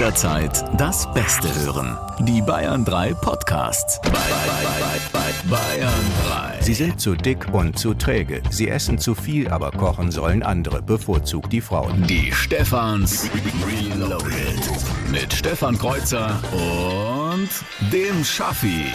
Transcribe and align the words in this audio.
jederzeit 0.00 0.64
das 0.80 1.12
Beste 1.12 1.54
hören. 1.62 1.94
Die 2.20 2.40
Bayern 2.40 2.86
3 2.86 3.12
Podcasts. 3.12 4.00
Bei, 4.00 4.12
bei, 4.12 4.98
bei, 5.12 5.50
Bayern 5.50 5.92
3. 6.26 6.62
Sie 6.62 6.72
sind 6.72 6.98
zu 6.98 7.14
dick 7.14 7.52
und 7.52 7.78
zu 7.78 7.92
träge. 7.92 8.40
Sie 8.48 8.70
essen 8.70 8.96
zu 8.96 9.14
viel, 9.14 9.50
aber 9.50 9.70
kochen 9.70 10.10
sollen 10.10 10.42
andere, 10.42 10.80
bevorzugt 10.80 11.52
die 11.52 11.60
Frauen. 11.60 12.06
Die 12.06 12.32
Stefans 12.32 13.28
Reloaded. 13.66 14.70
Mit 15.12 15.34
Stefan 15.34 15.76
Kreuzer 15.76 16.40
und 16.50 17.50
dem 17.92 18.24
Schaffi. 18.24 18.86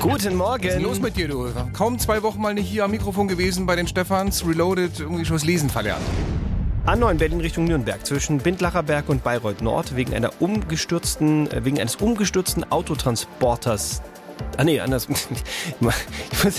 Guten 0.00 0.36
Morgen. 0.36 0.68
Was 0.68 0.74
ist 0.74 0.82
los 0.82 1.00
mit 1.00 1.16
dir, 1.16 1.28
du? 1.28 1.48
Kaum 1.72 1.98
zwei 1.98 2.22
Wochen 2.22 2.42
mal 2.42 2.52
nicht 2.52 2.68
hier 2.68 2.84
am 2.84 2.90
Mikrofon 2.90 3.26
gewesen 3.26 3.64
bei 3.64 3.74
den 3.74 3.88
Stefans, 3.88 4.46
Reloaded, 4.46 5.00
irgendwie 5.00 5.24
schon 5.24 5.36
das 5.36 5.46
Lesen 5.46 5.70
verlernt. 5.70 6.04
A9 6.86 7.14
Berlin 7.14 7.40
Richtung 7.40 7.64
Nürnberg 7.64 8.04
zwischen 8.04 8.38
Bindlacher 8.38 8.82
Berg 8.82 9.08
und 9.08 9.22
Bayreuth 9.22 9.62
Nord 9.62 9.94
wegen 9.94 10.14
einer 10.14 10.30
umgestürzten, 10.40 11.48
äh, 11.50 11.64
wegen 11.64 11.80
eines 11.80 11.96
umgestürzten 11.96 12.70
Autotransporters. 12.72 14.02
Ah 14.56 14.64
nee, 14.64 14.80
anders. 14.80 15.06
Ich 15.68 15.80
muss, 15.80 15.94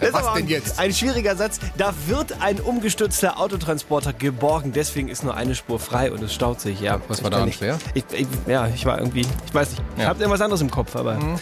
das 0.00 0.12
was 0.12 0.34
denn 0.34 0.48
jetzt? 0.48 0.78
Ein 0.78 0.92
schwieriger 0.92 1.34
Satz. 1.36 1.58
Da 1.78 1.94
wird 2.06 2.42
ein 2.42 2.60
umgestürzter 2.60 3.40
Autotransporter 3.40 4.12
geborgen. 4.12 4.72
Deswegen 4.72 5.08
ist 5.08 5.24
nur 5.24 5.34
eine 5.34 5.54
Spur 5.54 5.78
frei 5.78 6.12
und 6.12 6.22
es 6.22 6.34
staut 6.34 6.60
sich. 6.60 6.80
Ja, 6.80 7.00
Was 7.08 7.18
Ich 7.18 7.24
war 7.24 7.30
daran 7.30 7.46
nicht- 7.46 7.58
schwer? 7.58 7.78
Ich, 7.94 8.04
ich, 8.12 8.26
ja, 8.46 8.68
ich 8.68 8.84
war 8.84 8.98
irgendwie, 8.98 9.20
ich 9.46 9.54
weiß 9.54 9.70
nicht. 9.70 9.82
Ich 9.96 10.02
Ja. 10.02 10.08
habe 10.08 10.18
irgendwas 10.20 10.42
anderes 10.42 10.60
im 10.60 10.70
Kopf, 10.70 10.94
aber 10.96 11.14
Mhm. 11.14 11.38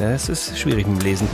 ja, 0.00 0.10
es 0.10 0.28
ist 0.28 0.58
schwierig 0.58 0.86
mit 0.88 0.98
dem 1.00 1.04
Lesen. 1.04 1.28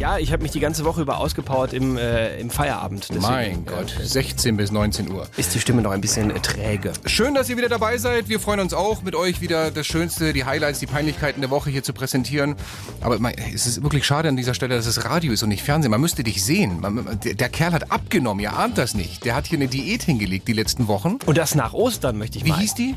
Ja, 0.00 0.16
ich 0.16 0.32
habe 0.32 0.42
mich 0.42 0.50
die 0.50 0.60
ganze 0.60 0.86
Woche 0.86 1.02
über 1.02 1.18
ausgepowert 1.18 1.74
im, 1.74 1.98
äh, 1.98 2.40
im 2.40 2.48
Feierabend. 2.48 3.08
Deswegen, 3.10 3.22
Mein 3.22 3.50
äh, 3.50 3.70
Gott, 3.70 3.94
16 4.02 4.56
bis 4.56 4.70
19 4.70 5.12
Uhr. 5.12 5.28
Ist 5.36 5.54
die 5.54 5.60
Stimme 5.60 5.82
noch 5.82 5.90
ein 5.90 6.00
bisschen 6.00 6.30
äh, 6.30 6.40
träge. 6.40 6.94
Schön, 7.04 7.34
dass 7.34 7.50
ihr 7.50 7.58
wieder 7.58 7.68
dabei 7.68 7.98
seid. 7.98 8.30
Wir 8.30 8.40
freuen 8.40 8.60
uns 8.60 8.72
auch, 8.72 9.02
mit 9.02 9.14
euch 9.14 9.42
wieder 9.42 9.70
das 9.70 9.86
Schönste, 9.86 10.32
die 10.32 10.46
Highlights, 10.46 10.78
die 10.78 10.86
Peinlichkeiten 10.86 11.42
der 11.42 11.50
Woche 11.50 11.68
hier 11.68 11.82
zu 11.82 11.92
präsentieren. 11.92 12.54
Aber 13.02 13.18
mein, 13.18 13.34
es 13.54 13.66
ist 13.66 13.82
wirklich 13.82 14.06
schade 14.06 14.30
an 14.30 14.38
dieser 14.38 14.54
Stelle, 14.54 14.74
dass 14.74 14.86
es 14.86 15.04
Radio 15.04 15.34
ist 15.34 15.42
und 15.42 15.50
nicht 15.50 15.64
Fernsehen. 15.64 15.90
Man 15.90 16.00
müsste 16.00 16.24
dich 16.24 16.42
sehen. 16.42 16.80
Man, 16.80 17.20
der, 17.22 17.34
der 17.34 17.48
Kerl 17.50 17.72
hat 17.74 17.92
abgenommen, 17.92 18.40
ihr 18.40 18.56
ahnt 18.56 18.78
das 18.78 18.94
nicht. 18.94 19.26
Der 19.26 19.34
hat 19.34 19.48
hier 19.48 19.58
eine 19.58 19.68
Diät 19.68 20.04
hingelegt 20.04 20.48
die 20.48 20.54
letzten 20.54 20.88
Wochen. 20.88 21.18
Und 21.26 21.36
das 21.36 21.54
nach 21.54 21.74
Ostern 21.74 22.16
möchte 22.16 22.38
ich 22.38 22.46
Wie 22.46 22.52
mal. 22.52 22.60
hieß 22.60 22.72
die? 22.72 22.96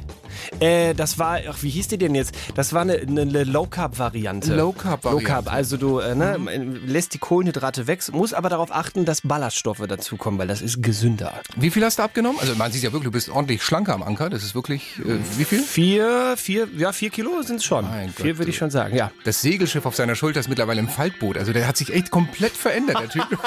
Äh, 0.59 0.93
das 0.93 1.19
war, 1.19 1.39
ach, 1.49 1.61
wie 1.61 1.69
hieß 1.69 1.87
die 1.89 1.97
denn 1.97 2.15
jetzt? 2.15 2.35
Das 2.55 2.73
war 2.73 2.81
eine, 2.81 2.95
eine 2.95 3.43
Low-Carb-Variante. 3.43 4.55
Low-Carb-Variante. 4.55 5.23
Low-Carb, 5.23 5.51
also 5.51 5.77
du 5.77 5.99
äh, 5.99 6.15
ne, 6.15 6.37
lässt 6.85 7.13
die 7.13 7.19
Kohlenhydrate 7.19 7.87
weg, 7.87 8.01
muss 8.11 8.33
aber 8.33 8.49
darauf 8.49 8.71
achten, 8.71 9.05
dass 9.05 9.21
Ballaststoffe 9.21 9.85
dazukommen, 9.87 10.39
weil 10.39 10.47
das 10.47 10.61
ist 10.61 10.81
gesünder. 10.81 11.33
Wie 11.55 11.69
viel 11.69 11.83
hast 11.83 11.99
du 11.99 12.03
abgenommen? 12.03 12.39
Also 12.39 12.55
man 12.55 12.71
sieht 12.71 12.83
ja 12.83 12.91
wirklich, 12.91 13.05
du 13.05 13.11
bist 13.11 13.29
ordentlich 13.29 13.63
schlanker 13.63 13.93
am 13.93 14.03
Anker. 14.03 14.29
Das 14.29 14.43
ist 14.43 14.55
wirklich, 14.55 14.99
äh, 14.99 15.17
wie 15.37 15.45
viel? 15.45 15.61
Vier, 15.61 16.35
vier, 16.37 16.67
ja, 16.77 16.91
vier 16.91 17.09
Kilo 17.09 17.41
sind 17.41 17.57
es 17.57 17.65
schon. 17.65 17.85
Mein 17.85 18.09
vier 18.09 18.37
würde 18.37 18.51
ich 18.51 18.57
schon 18.57 18.71
sagen, 18.71 18.95
ja. 18.95 19.11
Das 19.23 19.41
Segelschiff 19.41 19.85
auf 19.85 19.95
seiner 19.95 20.15
Schulter 20.15 20.39
ist 20.39 20.49
mittlerweile 20.49 20.79
im 20.79 20.89
Faltboot. 20.89 21.37
Also 21.37 21.53
der 21.53 21.67
hat 21.67 21.77
sich 21.77 21.93
echt 21.93 22.11
komplett 22.11 22.53
verändert, 22.53 22.99
der 22.99 23.09
Typ. 23.09 23.27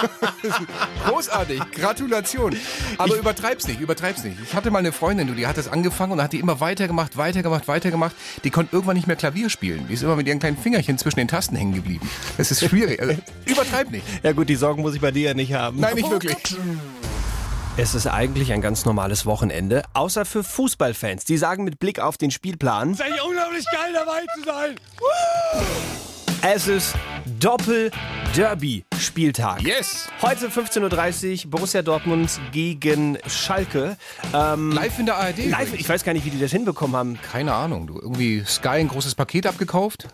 Großartig, 1.07 1.61
Gratulation. 1.73 2.57
Aber 2.99 3.17
übertreib's 3.17 3.67
nicht, 3.67 3.81
übertreib's 3.81 4.25
nicht. 4.25 4.37
Ich 4.43 4.55
hatte 4.55 4.71
mal 4.71 4.79
eine 4.79 4.93
Freundin, 4.93 5.27
du, 5.27 5.35
die 5.35 5.47
hat 5.47 5.57
das 5.57 5.69
angefangen 5.69 6.13
und 6.13 6.23
hat 6.23 6.33
die 6.33 6.41
immer 6.41 6.61
weitergemacht, 6.77 7.17
weitergemacht, 7.17 7.69
weitergemacht. 7.69 8.15
Die 8.45 8.51
konnte 8.51 8.75
irgendwann 8.75 8.97
nicht 8.97 9.07
mehr 9.07 9.17
Klavier 9.17 9.49
spielen. 9.49 9.87
Die 9.89 9.95
ist 9.95 10.03
immer 10.03 10.15
mit 10.17 10.27
ihren 10.27 10.39
kleinen 10.39 10.59
Fingerchen 10.59 10.99
zwischen 10.99 11.19
den 11.19 11.29
Tasten 11.29 11.57
hängen 11.57 11.75
geblieben. 11.75 12.07
Das 12.37 12.51
ist 12.51 12.63
schwierig. 12.63 13.01
Also, 13.01 13.15
übertreib 13.47 13.91
nicht. 13.91 14.05
Ja 14.23 14.33
gut, 14.33 14.51
die 14.51 14.57
Sorgen 14.57 14.83
muss 14.83 14.95
ich 14.95 15.01
bei 15.01 15.11
dir 15.11 15.29
ja 15.29 15.35
nicht 15.35 15.55
haben. 15.55 15.81
Nein, 15.81 15.95
nicht 15.95 16.11
wirklich. 16.11 16.37
Es 17.79 17.95
ist 17.95 18.07
eigentlich 18.07 18.53
ein 18.53 18.61
ganz 18.61 18.85
normales 18.85 19.27
Wochenende, 19.27 19.83
außer 19.93 20.25
für 20.25 20.43
Fußballfans. 20.43 21.25
Die 21.25 21.37
sagen 21.37 21.65
mit 21.65 21.79
Blick 21.79 21.99
auf 21.99 22.17
den 22.19 22.31
Spielplan, 22.31 22.93
ist 22.93 23.03
eigentlich 23.03 23.23
unglaublich 23.23 23.65
geil 23.71 23.93
dabei 23.95 24.25
zu 24.35 24.43
sein. 24.45 24.77
es 26.43 26.69
ist 26.69 26.95
Doppel-Derby-Spieltag. 28.97 29.63
Yes. 29.63 30.09
Heute 30.23 30.49
15.30 30.49 31.45
Uhr 31.45 31.51
Borussia 31.51 31.83
Dortmund 31.83 32.41
gegen 32.53 33.19
Schalke. 33.27 33.97
Ähm, 34.33 34.73
Live 34.73 34.99
in 34.99 35.07
der 35.07 35.17
ARD. 35.17 35.39
live, 35.39 35.69
übrigens. 35.69 35.81
ich 35.81 35.89
weiß 35.89 36.05
gar 36.05 36.13
nicht, 36.13 36.25
wie 36.25 36.31
die 36.31 36.41
das 36.41 36.51
hinbekommen 36.51 36.97
haben. 36.97 37.19
Keine 37.21 37.53
Ahnung, 37.53 37.87
du. 37.87 37.95
Irgendwie 37.95 38.43
Sky 38.47 38.69
ein 38.69 38.89
großes 38.89 39.15
Paket 39.15 39.47
abgekauft. 39.47 40.09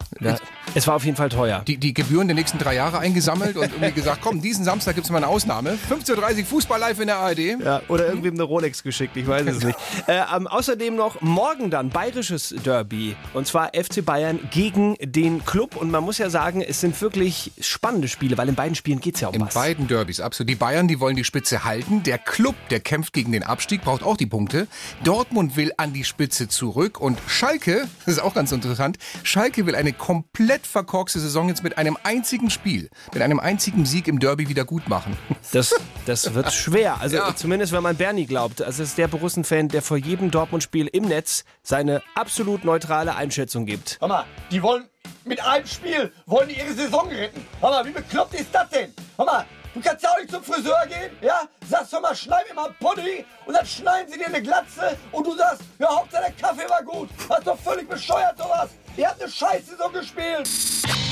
Es 0.74 0.86
war 0.86 0.96
auf 0.96 1.04
jeden 1.04 1.16
Fall 1.16 1.28
teuer. 1.28 1.62
die, 1.66 1.76
die 1.76 1.94
Gebühren 1.94 2.28
der 2.28 2.34
nächsten 2.34 2.58
drei 2.58 2.74
Jahre 2.74 2.98
eingesammelt 2.98 3.56
und 3.56 3.64
irgendwie 3.64 3.92
gesagt, 3.92 4.20
komm, 4.22 4.40
diesen 4.40 4.64
Samstag 4.64 4.94
gibt 4.94 5.04
es 5.04 5.10
mal 5.10 5.18
eine 5.18 5.28
Ausnahme. 5.28 5.78
15.30 5.90 6.38
Uhr 6.38 6.44
Fußball 6.46 6.80
live 6.80 7.00
in 7.00 7.06
der 7.06 7.16
ARD. 7.18 7.38
Ja, 7.38 7.82
oder 7.88 8.06
irgendwem 8.06 8.34
eine 8.34 8.42
Rolex 8.44 8.82
geschickt, 8.82 9.16
ich 9.16 9.26
weiß 9.26 9.46
es 9.46 9.64
nicht. 9.64 9.78
Äh, 10.06 10.22
ähm, 10.34 10.46
außerdem 10.46 10.96
noch 10.96 11.20
morgen 11.20 11.70
dann 11.70 11.90
bayerisches 11.90 12.54
Derby. 12.64 13.14
Und 13.34 13.46
zwar 13.46 13.68
FC 13.74 14.04
Bayern 14.04 14.40
gegen 14.50 14.96
den 15.00 15.44
Club. 15.44 15.76
Und 15.76 15.90
man 15.90 16.02
muss 16.02 16.18
ja 16.18 16.30
sagen, 16.30 16.62
es 16.62 16.80
sind 16.80 17.00
wirklich 17.00 17.52
spannende 17.60 18.08
Spiele, 18.08 18.38
weil 18.38 18.48
in 18.48 18.54
beiden 18.54 18.74
Spielen 18.74 18.81
geht 18.84 19.14
es 19.16 19.20
ja 19.20 19.28
um 19.28 19.34
In 19.34 19.40
was. 19.42 19.54
beiden 19.54 19.88
Derbys, 19.88 20.20
absolut. 20.20 20.48
Die 20.50 20.54
Bayern, 20.54 20.88
die 20.88 21.00
wollen 21.00 21.16
die 21.16 21.24
Spitze 21.24 21.64
halten. 21.64 22.02
Der 22.02 22.18
Club, 22.18 22.54
der 22.70 22.80
kämpft 22.80 23.12
gegen 23.12 23.32
den 23.32 23.42
Abstieg, 23.42 23.82
braucht 23.82 24.02
auch 24.02 24.16
die 24.16 24.26
Punkte. 24.26 24.66
Dortmund 25.04 25.56
will 25.56 25.72
an 25.76 25.92
die 25.92 26.04
Spitze 26.04 26.48
zurück. 26.48 27.00
Und 27.00 27.18
Schalke, 27.26 27.88
das 28.04 28.14
ist 28.14 28.20
auch 28.22 28.34
ganz 28.34 28.52
interessant, 28.52 28.98
Schalke 29.22 29.66
will 29.66 29.74
eine 29.74 29.92
komplett 29.92 30.66
verkorkste 30.66 31.20
Saison 31.20 31.48
jetzt 31.48 31.62
mit 31.62 31.78
einem 31.78 31.96
einzigen 32.02 32.50
Spiel, 32.50 32.90
mit 33.12 33.22
einem 33.22 33.40
einzigen 33.40 33.84
Sieg 33.86 34.08
im 34.08 34.18
Derby 34.18 34.48
wieder 34.48 34.64
gut 34.64 34.88
machen. 34.88 35.16
Das, 35.52 35.74
das 36.06 36.32
wird 36.34 36.50
schwer. 36.52 37.00
Also 37.00 37.16
Ja. 37.16 37.34
zumindest, 37.36 37.72
wenn 37.72 37.82
man 37.82 37.96
Bernie 37.96 38.24
glaubt. 38.26 38.62
Also 38.62 38.82
es 38.82 38.90
ist 38.90 38.98
der 38.98 39.08
Borussen-Fan, 39.08 39.68
der 39.68 39.82
vor 39.82 39.98
jedem 39.98 40.30
Dortmund-Spiel 40.30 40.86
im 40.86 41.04
Netz 41.04 41.44
seine 41.62 42.02
absolut 42.14 42.64
neutrale 42.64 43.16
Einschätzung 43.16 43.66
gibt. 43.66 43.98
Mal, 44.00 44.24
die 44.50 44.62
wollen 44.62 44.84
mit 45.24 45.44
einem 45.44 45.66
Spiel 45.66 46.12
wollen 46.26 46.48
die 46.48 46.58
ihre 46.58 46.72
Saison 46.72 47.08
retten. 47.08 47.46
Mal, 47.60 47.84
wie 47.86 47.90
bekloppt 47.90 48.34
ist 48.34 48.54
das 48.54 48.68
denn? 48.70 48.92
Hör 49.16 49.24
mal, 49.24 49.46
du 49.74 49.80
kannst 49.80 50.02
ja 50.02 50.10
auch 50.10 50.18
nicht 50.18 50.30
zum 50.30 50.42
Friseur 50.42 50.84
gehen, 50.88 51.10
ja? 51.20 51.42
Sagst 51.68 51.92
hör 51.92 52.00
mal, 52.00 52.14
schneid 52.14 52.48
mir 52.48 52.54
mal 52.54 52.66
einen 52.66 52.74
Pony 52.78 53.24
und 53.46 53.54
dann 53.54 53.66
schneiden 53.66 54.12
sie 54.12 54.18
dir 54.18 54.26
eine 54.26 54.42
Glatze 54.42 54.96
und 55.10 55.26
du 55.26 55.34
sagst, 55.36 55.62
ja, 55.78 55.88
Hauptsache 55.88 56.24
der 56.24 56.32
Kaffee 56.32 56.68
war 56.68 56.82
gut. 56.82 57.08
Das 57.28 57.38
ist 57.38 57.46
doch 57.46 57.58
völlig 57.58 57.88
bescheuert 57.88 58.36
sowas. 58.36 58.70
Ihr 58.96 59.08
habt 59.08 59.22
eine 59.22 59.30
Scheißsaison 59.30 59.92
gespielt. 59.92 60.48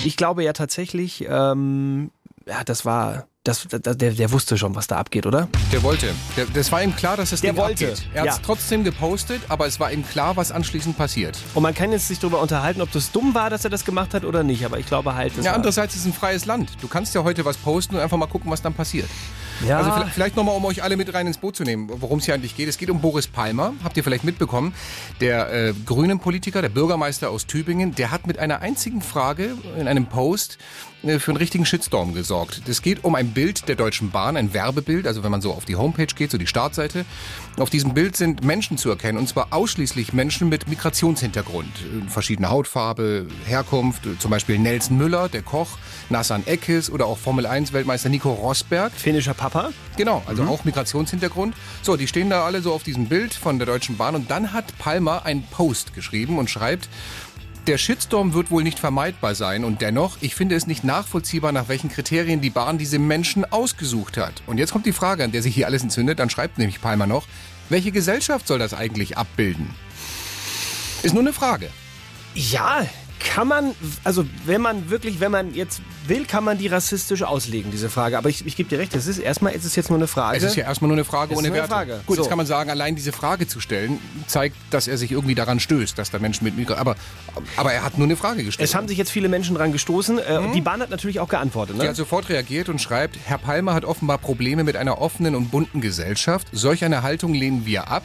Ich 0.04 0.16
glaube 0.16 0.44
ja 0.44 0.52
tatsächlich, 0.52 1.24
ähm, 1.28 2.10
ja, 2.46 2.64
das 2.64 2.84
war, 2.84 3.26
das, 3.44 3.66
der, 3.70 3.94
der 3.94 4.32
wusste 4.32 4.58
schon, 4.58 4.74
was 4.74 4.86
da 4.86 4.98
abgeht, 4.98 5.24
oder? 5.24 5.48
Der 5.72 5.82
wollte. 5.82 6.12
Der, 6.36 6.44
das 6.52 6.70
war 6.70 6.82
ihm 6.82 6.94
klar, 6.94 7.16
dass 7.16 7.30
das 7.30 7.40
Der 7.40 7.52
Ding 7.52 7.62
wollte, 7.62 7.88
abgeht. 7.88 8.06
Er 8.12 8.20
hat 8.22 8.28
es 8.28 8.36
ja. 8.36 8.42
trotzdem 8.44 8.84
gepostet, 8.84 9.40
aber 9.48 9.66
es 9.66 9.80
war 9.80 9.90
ihm 9.90 10.06
klar, 10.06 10.36
was 10.36 10.52
anschließend 10.52 10.98
passiert. 10.98 11.38
Und 11.54 11.62
man 11.62 11.74
kann 11.74 11.90
jetzt 11.90 12.08
sich 12.08 12.18
darüber 12.18 12.42
unterhalten, 12.42 12.82
ob 12.82 12.92
das 12.92 13.12
dumm 13.12 13.34
war, 13.34 13.48
dass 13.48 13.64
er 13.64 13.70
das 13.70 13.86
gemacht 13.86 14.12
hat 14.12 14.24
oder 14.26 14.42
nicht. 14.42 14.66
Aber 14.66 14.78
ich 14.78 14.84
glaube 14.84 15.14
halt, 15.14 15.38
das 15.38 15.46
Ja, 15.46 15.54
andererseits 15.54 15.94
ist 15.94 16.00
es 16.02 16.06
ein 16.06 16.12
freies 16.12 16.44
Land. 16.44 16.70
Du 16.82 16.88
kannst 16.88 17.14
ja 17.14 17.24
heute 17.24 17.46
was 17.46 17.56
posten 17.56 17.94
und 17.94 18.02
einfach 18.02 18.18
mal 18.18 18.26
gucken, 18.26 18.50
was 18.50 18.60
dann 18.60 18.74
passiert. 18.74 19.08
ja, 19.66 19.78
Also 19.78 19.90
vielleicht, 19.90 20.12
vielleicht 20.12 20.36
nochmal, 20.36 20.54
um 20.54 20.64
euch 20.66 20.82
alle 20.82 20.98
mit 20.98 21.14
rein 21.14 21.26
ins 21.26 21.38
Boot 21.38 21.56
zu 21.56 21.62
nehmen, 21.64 21.88
worum 21.90 22.18
es 22.18 22.26
hier 22.26 22.34
eigentlich 22.34 22.54
geht. 22.58 22.68
Es 22.68 22.76
geht 22.76 22.90
um 22.90 23.00
Boris 23.00 23.26
Palmer, 23.26 23.72
habt 23.82 23.96
ihr 23.96 24.04
vielleicht 24.04 24.24
mitbekommen. 24.24 24.74
Der 25.22 25.50
äh, 25.50 25.72
grünen 25.86 26.20
Politiker, 26.20 26.60
der 26.60 26.68
Bürgermeister 26.68 27.30
aus 27.30 27.46
Tübingen, 27.46 27.94
der 27.94 28.10
hat 28.10 28.26
mit 28.26 28.38
einer 28.38 28.60
einzigen 28.60 29.00
Frage 29.00 29.56
in 29.78 29.88
einem 29.88 30.04
Post 30.04 30.58
für 31.02 31.30
einen 31.30 31.36
richtigen 31.38 31.64
Shitstorm 31.64 32.14
gesorgt. 32.14 32.62
Es 32.68 32.82
geht 32.82 33.04
um 33.04 33.14
ein 33.14 33.30
Bild 33.30 33.68
der 33.68 33.76
Deutschen 33.76 34.10
Bahn, 34.10 34.36
ein 34.36 34.52
Werbebild, 34.52 35.06
also 35.06 35.22
wenn 35.24 35.30
man 35.30 35.40
so 35.40 35.52
auf 35.52 35.64
die 35.64 35.76
Homepage 35.76 36.06
geht, 36.06 36.30
so 36.30 36.36
die 36.38 36.46
Startseite. 36.46 37.06
Auf 37.58 37.70
diesem 37.70 37.94
Bild 37.94 38.16
sind 38.16 38.44
Menschen 38.44 38.76
zu 38.76 38.90
erkennen, 38.90 39.18
und 39.18 39.28
zwar 39.28 39.48
ausschließlich 39.52 40.12
Menschen 40.12 40.48
mit 40.48 40.68
Migrationshintergrund. 40.68 41.68
Äh, 41.68 42.10
Verschiedene 42.10 42.50
Hautfarbe, 42.50 43.26
Herkunft, 43.46 44.04
äh, 44.06 44.18
zum 44.18 44.30
Beispiel 44.30 44.58
Nelson 44.58 44.98
Müller, 44.98 45.28
der 45.28 45.42
Koch, 45.42 45.78
Nassan 46.10 46.46
Eckes 46.46 46.90
oder 46.90 47.06
auch 47.06 47.18
Formel-1-Weltmeister 47.18 48.08
Nico 48.10 48.32
Rosberg. 48.32 48.92
finnischer 48.92 49.34
Papa. 49.34 49.70
Genau, 49.96 50.22
also 50.26 50.42
auch 50.44 50.64
Migrationshintergrund. 50.64 51.54
So, 51.82 51.96
die 51.96 52.06
stehen 52.08 52.30
da 52.30 52.44
alle 52.44 52.60
so 52.60 52.72
auf 52.72 52.82
diesem 52.82 53.06
Bild 53.06 53.32
von 53.34 53.58
der 53.58 53.66
Deutschen 53.66 53.96
Bahn 53.96 54.14
und 54.14 54.30
dann 54.30 54.52
hat 54.52 54.76
Palmer 54.78 55.24
einen 55.24 55.44
Post 55.44 55.94
geschrieben 55.94 56.38
und 56.38 56.50
schreibt, 56.50 56.88
der 57.66 57.78
Shitstorm 57.78 58.34
wird 58.34 58.50
wohl 58.50 58.62
nicht 58.62 58.78
vermeidbar 58.78 59.34
sein 59.34 59.64
und 59.64 59.80
dennoch, 59.80 60.18
ich 60.20 60.34
finde 60.34 60.54
es 60.56 60.66
nicht 60.66 60.84
nachvollziehbar, 60.84 61.52
nach 61.52 61.68
welchen 61.68 61.90
Kriterien 61.90 62.40
die 62.40 62.50
Bahn 62.50 62.78
diese 62.78 62.98
Menschen 62.98 63.44
ausgesucht 63.44 64.16
hat. 64.16 64.42
Und 64.46 64.58
jetzt 64.58 64.72
kommt 64.72 64.86
die 64.86 64.92
Frage, 64.92 65.24
an 65.24 65.32
der 65.32 65.42
sich 65.42 65.54
hier 65.54 65.66
alles 65.66 65.82
entzündet, 65.82 66.18
dann 66.18 66.30
schreibt 66.30 66.58
nämlich 66.58 66.80
Palmer 66.80 67.06
noch, 67.06 67.26
welche 67.68 67.92
Gesellschaft 67.92 68.46
soll 68.46 68.58
das 68.58 68.74
eigentlich 68.74 69.16
abbilden? 69.16 69.70
Ist 71.02 71.14
nur 71.14 71.22
eine 71.22 71.32
Frage. 71.32 71.70
Ja, 72.34 72.86
Kann 73.30 73.46
man, 73.46 73.76
also 74.02 74.24
wenn 74.44 74.60
man 74.60 74.90
wirklich, 74.90 75.20
wenn 75.20 75.30
man 75.30 75.54
jetzt 75.54 75.82
will, 76.08 76.24
kann 76.24 76.42
man 76.42 76.58
die 76.58 76.66
rassistisch 76.66 77.22
auslegen, 77.22 77.70
diese 77.70 77.88
Frage. 77.88 78.18
Aber 78.18 78.28
ich, 78.28 78.44
ich 78.44 78.56
gebe 78.56 78.68
dir 78.68 78.80
recht, 78.80 78.92
es 78.96 79.06
ist 79.06 79.18
erstmal 79.18 79.52
ist 79.52 79.64
es 79.64 79.76
jetzt 79.76 79.88
nur 79.88 80.00
eine 80.00 80.08
Frage. 80.08 80.36
Es 80.36 80.42
ist 80.42 80.56
ja 80.56 80.64
erstmal 80.64 80.88
nur 80.88 80.96
eine 80.96 81.04
Frage 81.04 81.32
Es 81.34 81.38
ist 81.38 81.46
ohne 81.46 81.54
Werte. 81.54 81.68
Frage. 81.68 82.00
Gut, 82.06 82.16
So. 82.16 82.22
jetzt 82.22 82.28
kann 82.28 82.38
man 82.38 82.46
sagen, 82.46 82.70
allein 82.70 82.96
diese 82.96 83.12
Frage 83.12 83.46
zu 83.46 83.60
stellen, 83.60 84.00
zeigt, 84.26 84.56
dass 84.70 84.88
er 84.88 84.98
sich 84.98 85.12
irgendwie 85.12 85.36
daran 85.36 85.60
stößt, 85.60 85.96
dass 85.96 86.10
der 86.10 86.18
Mensch 86.18 86.42
mit 86.42 86.56
Migra 86.56 86.74
aber, 86.74 86.96
aber 87.56 87.72
er 87.72 87.84
hat 87.84 87.98
nur 87.98 88.08
eine 88.08 88.16
Frage 88.16 88.42
gestellt. 88.42 88.68
es 88.68 88.74
haben 88.74 88.88
sich 88.88 88.98
jetzt 88.98 89.12
viele 89.12 89.28
Menschen 89.28 89.54
dran 89.54 89.70
gestoßen. 89.70 90.18
Äh, 90.18 90.38
und 90.38 90.52
Die 90.52 90.60
Bahn 90.60 90.80
hat 90.80 90.90
natürlich 90.90 91.20
auch 91.20 91.28
geantwortet. 91.28 91.76
Ne? 91.76 91.84
Die 91.84 91.88
hat 91.88 91.94
sofort 91.96 92.28
reagiert 92.30 92.68
und 92.68 92.80
schreibt, 92.80 93.16
Herr 93.26 93.38
Palmer 93.38 93.74
hat 93.74 93.84
offenbar 93.84 94.18
Probleme 94.18 94.64
mit 94.64 94.74
einer 94.74 95.00
offenen 95.00 95.36
und 95.36 95.52
bunten 95.52 95.80
Gesellschaft. 95.80 96.48
Solch 96.50 96.84
eine 96.84 97.04
Haltung 97.04 97.32
lehnen 97.34 97.64
wir 97.64 97.86
ab. 97.86 98.02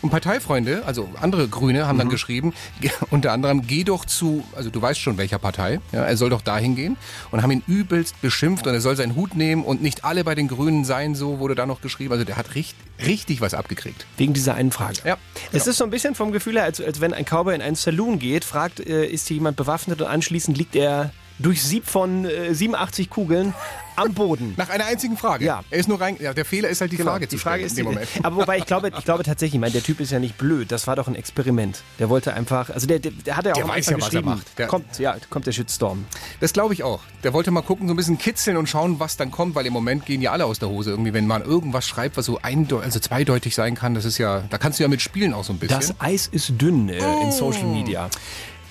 Und 0.00 0.10
Parteifreunde, 0.10 0.84
also 0.86 1.08
andere 1.20 1.48
Grüne, 1.48 1.86
haben 1.86 1.96
Mhm. 1.96 2.00
dann 2.00 2.08
geschrieben, 2.10 2.54
ge- 2.80 2.90
unter 3.10 3.32
anderem, 3.32 3.66
geh 3.66 3.82
doch 3.82 4.04
zu, 4.04 4.44
also 4.54 4.70
du 4.70 4.80
weißt 4.80 5.00
schon 5.00 5.18
welcher 5.18 5.38
Partei, 5.38 5.80
ja, 5.92 6.04
er 6.04 6.16
soll 6.16 6.30
doch 6.30 6.40
dahin 6.40 6.76
gehen 6.76 6.96
und 7.32 7.42
haben 7.42 7.50
ihn 7.50 7.62
übelst 7.66 8.20
beschimpft 8.22 8.66
und 8.66 8.74
er 8.74 8.80
soll 8.80 8.94
seinen 8.96 9.16
Hut 9.16 9.34
nehmen 9.34 9.64
und 9.64 9.82
nicht 9.82 10.04
alle 10.04 10.22
bei 10.22 10.34
den 10.36 10.46
Grünen 10.46 10.84
seien, 10.84 11.14
so 11.16 11.40
wurde 11.40 11.54
da 11.56 11.66
noch 11.66 11.80
geschrieben. 11.80 12.12
Also 12.12 12.24
der 12.24 12.36
hat 12.36 12.54
richtig, 12.54 12.76
richtig 13.04 13.40
was 13.40 13.54
abgekriegt. 13.54 14.06
Wegen 14.16 14.34
dieser 14.34 14.54
einen 14.54 14.70
Frage. 14.70 14.98
Ja, 15.04 15.16
Es 15.52 15.66
ist 15.66 15.78
so 15.78 15.84
ein 15.84 15.90
bisschen 15.90 16.14
vom 16.14 16.30
Gefühl 16.30 16.54
her, 16.54 16.64
als, 16.64 16.80
als 16.80 17.00
wenn 17.00 17.12
ein 17.12 17.24
Cowboy 17.24 17.54
in 17.56 17.62
einen 17.62 17.76
Saloon 17.76 18.18
geht, 18.20 18.44
fragt, 18.44 18.78
äh, 18.80 19.04
ist 19.06 19.26
hier 19.28 19.36
jemand 19.38 19.56
bewaffnet 19.56 20.00
und 20.00 20.06
anschließend 20.06 20.56
liegt 20.56 20.76
er 20.76 21.12
durch 21.38 21.62
Sieb 21.62 21.86
von 21.86 22.24
äh, 22.24 22.54
87 22.54 23.10
Kugeln 23.10 23.54
am 23.98 24.14
Boden. 24.14 24.54
Nach 24.56 24.68
einer 24.68 24.86
einzigen 24.86 25.16
Frage. 25.16 25.44
Ja. 25.44 25.64
Er 25.70 25.78
ist 25.78 25.88
nur 25.88 26.00
rein, 26.00 26.16
ja, 26.20 26.32
der 26.32 26.44
Fehler 26.44 26.68
ist 26.68 26.80
halt 26.80 26.92
die 26.92 26.96
Frage 26.96 27.26
die 27.26 27.36
zu 27.36 27.42
Frage 27.42 27.56
stellen 27.58 27.66
ist 27.66 27.72
in 27.72 27.84
dem 27.84 27.88
die, 27.90 27.94
Moment. 27.94 28.08
Aber 28.22 28.36
wobei 28.36 28.58
ich 28.58 28.66
glaube, 28.66 28.92
ich 28.96 29.04
glaube 29.04 29.24
tatsächlich, 29.24 29.54
ich 29.56 29.60
meine, 29.60 29.72
der 29.72 29.82
Typ 29.82 29.98
ist 30.00 30.12
ja 30.12 30.20
nicht 30.20 30.38
blöd. 30.38 30.70
Das 30.70 30.86
war 30.86 30.94
doch 30.94 31.08
ein 31.08 31.16
Experiment. 31.16 31.82
Der 31.98 32.08
wollte 32.08 32.32
einfach, 32.34 32.70
also 32.70 32.86
der, 32.86 33.00
der, 33.00 33.10
der 33.10 33.36
hat 33.36 33.46
ja 33.46 33.52
auch 33.52 33.56
Der 33.56 33.68
weiß 33.68 33.90
ja, 33.90 34.00
was 34.00 34.14
er 34.14 34.22
macht. 34.22 34.58
Der- 34.58 34.68
kommt, 34.68 34.98
ja, 35.00 35.16
kommt 35.30 35.46
der 35.46 35.52
Shitstorm. 35.52 36.04
Das 36.40 36.52
glaube 36.52 36.74
ich 36.74 36.84
auch. 36.84 37.00
Der 37.24 37.32
wollte 37.32 37.50
mal 37.50 37.62
gucken, 37.62 37.88
so 37.88 37.94
ein 37.94 37.96
bisschen 37.96 38.18
kitzeln 38.18 38.56
und 38.56 38.68
schauen, 38.68 39.00
was 39.00 39.16
dann 39.16 39.32
kommt, 39.32 39.56
weil 39.56 39.66
im 39.66 39.72
Moment 39.72 40.06
gehen 40.06 40.22
ja 40.22 40.30
alle 40.30 40.44
aus 40.44 40.60
der 40.60 40.68
Hose 40.68 40.90
irgendwie, 40.90 41.12
wenn 41.12 41.26
man 41.26 41.42
irgendwas 41.42 41.86
schreibt, 41.86 42.16
was 42.16 42.26
so 42.26 42.38
eindeu 42.40 42.78
also 42.78 43.00
zweideutig 43.00 43.54
sein 43.56 43.74
kann. 43.74 43.94
Das 43.94 44.04
ist 44.04 44.18
ja, 44.18 44.44
da 44.48 44.58
kannst 44.58 44.78
du 44.78 44.84
ja 44.84 44.88
mit 44.88 45.02
spielen 45.02 45.34
auch 45.34 45.44
so 45.44 45.52
ein 45.52 45.58
bisschen. 45.58 45.80
Das 45.80 45.94
Eis 46.00 46.28
ist 46.28 46.52
dünn 46.56 46.88
äh, 46.88 46.98
in 47.22 47.32
Social 47.32 47.66
Media. 47.66 48.08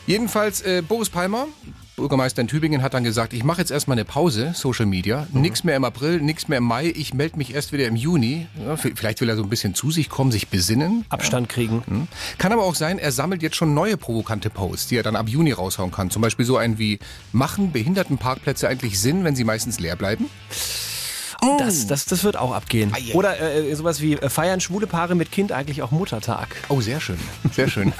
Jedenfalls 0.06 0.62
äh, 0.62 0.82
Boris 0.88 1.10
Palmer, 1.10 1.48
Bürgermeister 2.02 2.44
in 2.44 2.48
Tübingen, 2.48 2.84
hat 2.84 2.94
dann 2.94 3.04
gesagt, 3.04 3.34
ich 3.34 3.44
mache 3.44 3.60
jetzt 3.60 3.72
erstmal 3.72 3.96
eine 3.98 4.06
Pause, 4.06 4.52
Social 4.54 4.86
Media, 4.86 5.26
Mhm. 5.32 5.42
nix 5.42 5.64
mehr 5.64 5.76
im 5.76 5.84
April, 5.84 6.22
nix 6.22 6.48
mehr 6.48 6.60
im 6.60 6.64
Mai, 6.64 6.94
ich 6.96 7.16
melde 7.16 7.38
mich 7.40 7.56
erst 7.56 7.74
wieder 7.74 7.88
im 7.88 7.96
Juni. 7.96 8.46
Ja, 8.64 8.78
vielleicht 8.78 9.20
will 9.20 9.28
er 9.30 9.36
so 9.36 9.42
ein 9.42 9.50
bisschen 9.50 9.74
zu 9.74 9.90
sich 9.90 10.08
kommen, 10.08 10.32
sich 10.32 10.48
besinnen. 10.50 11.06
Abstand 11.10 11.50
kriegen. 11.50 11.82
Hm. 11.88 12.08
Kann 12.38 12.52
aber 12.52 12.66
auch 12.66 12.76
sein, 12.76 13.00
er 13.00 13.12
sammelt 13.12 13.42
jetzt 13.42 13.56
schon 13.56 13.74
neue 13.74 13.98
provokante 13.98 14.52
Posts, 14.52 14.90
die 14.90 14.98
er 14.98 15.02
dann 15.04 15.16
ab 15.16 15.28
Juni 15.28 15.52
raushauen 15.54 15.90
kann. 15.92 16.12
Zum 16.12 16.22
Beispiel 16.22 16.46
so 16.46 16.56
einen 16.58 16.78
wie, 16.78 17.00
machen 17.32 17.72
Behindertenparkplätze 17.72 18.68
eigentlich 18.68 19.00
Sinn, 19.00 19.24
wenn 19.24 19.36
sie 19.36 19.44
meistens 19.44 19.80
leer 19.80 19.96
bleiben? 19.96 20.30
Das, 21.60 21.88
das, 21.88 22.06
das 22.06 22.24
wird 22.24 22.38
auch 22.38 22.54
abgehen. 22.54 22.94
Ei, 22.94 23.12
ei. 23.12 23.14
Oder 23.14 23.40
äh, 23.40 23.74
sowas 23.76 24.02
wie 24.02 24.14
äh, 24.14 24.30
feiern 24.30 24.60
schwule 24.60 24.88
Paare 24.88 25.16
mit 25.16 25.32
Kind 25.32 25.52
eigentlich 25.52 25.82
auch 25.82 25.92
Muttertag. 25.92 26.48
Oh, 26.70 26.82
sehr 26.82 27.00
schön, 27.00 27.20
sehr 27.52 27.70
schön. 27.70 27.94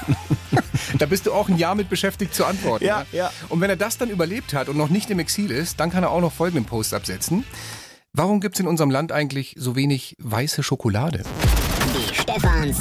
da 0.98 1.06
bist 1.06 1.26
du 1.26 1.32
auch 1.32 1.48
ein 1.48 1.56
Jahr 1.56 1.74
mit 1.74 1.88
beschäftigt 1.88 2.34
zu 2.34 2.44
antworten. 2.44 2.84
Ja, 2.84 3.00
ne? 3.00 3.06
ja. 3.12 3.30
Und 3.48 3.60
wenn 3.60 3.70
er 3.70 3.76
das 3.76 3.98
dann 3.98 4.10
überlebt 4.10 4.54
hat 4.54 4.68
und 4.68 4.76
noch 4.76 4.88
nicht 4.88 5.10
im 5.10 5.18
Exil 5.18 5.50
ist, 5.50 5.80
dann 5.80 5.90
kann 5.90 6.02
er 6.02 6.10
auch 6.10 6.20
noch 6.20 6.32
folgenden 6.32 6.64
Post 6.64 6.94
absetzen. 6.94 7.44
Warum 8.12 8.40
gibt's 8.40 8.58
in 8.58 8.66
unserem 8.66 8.90
Land 8.90 9.12
eigentlich 9.12 9.54
so 9.58 9.76
wenig 9.76 10.16
weiße 10.18 10.62
Schokolade? 10.62 11.22
Die 11.94 12.14
Stefans. 12.14 12.78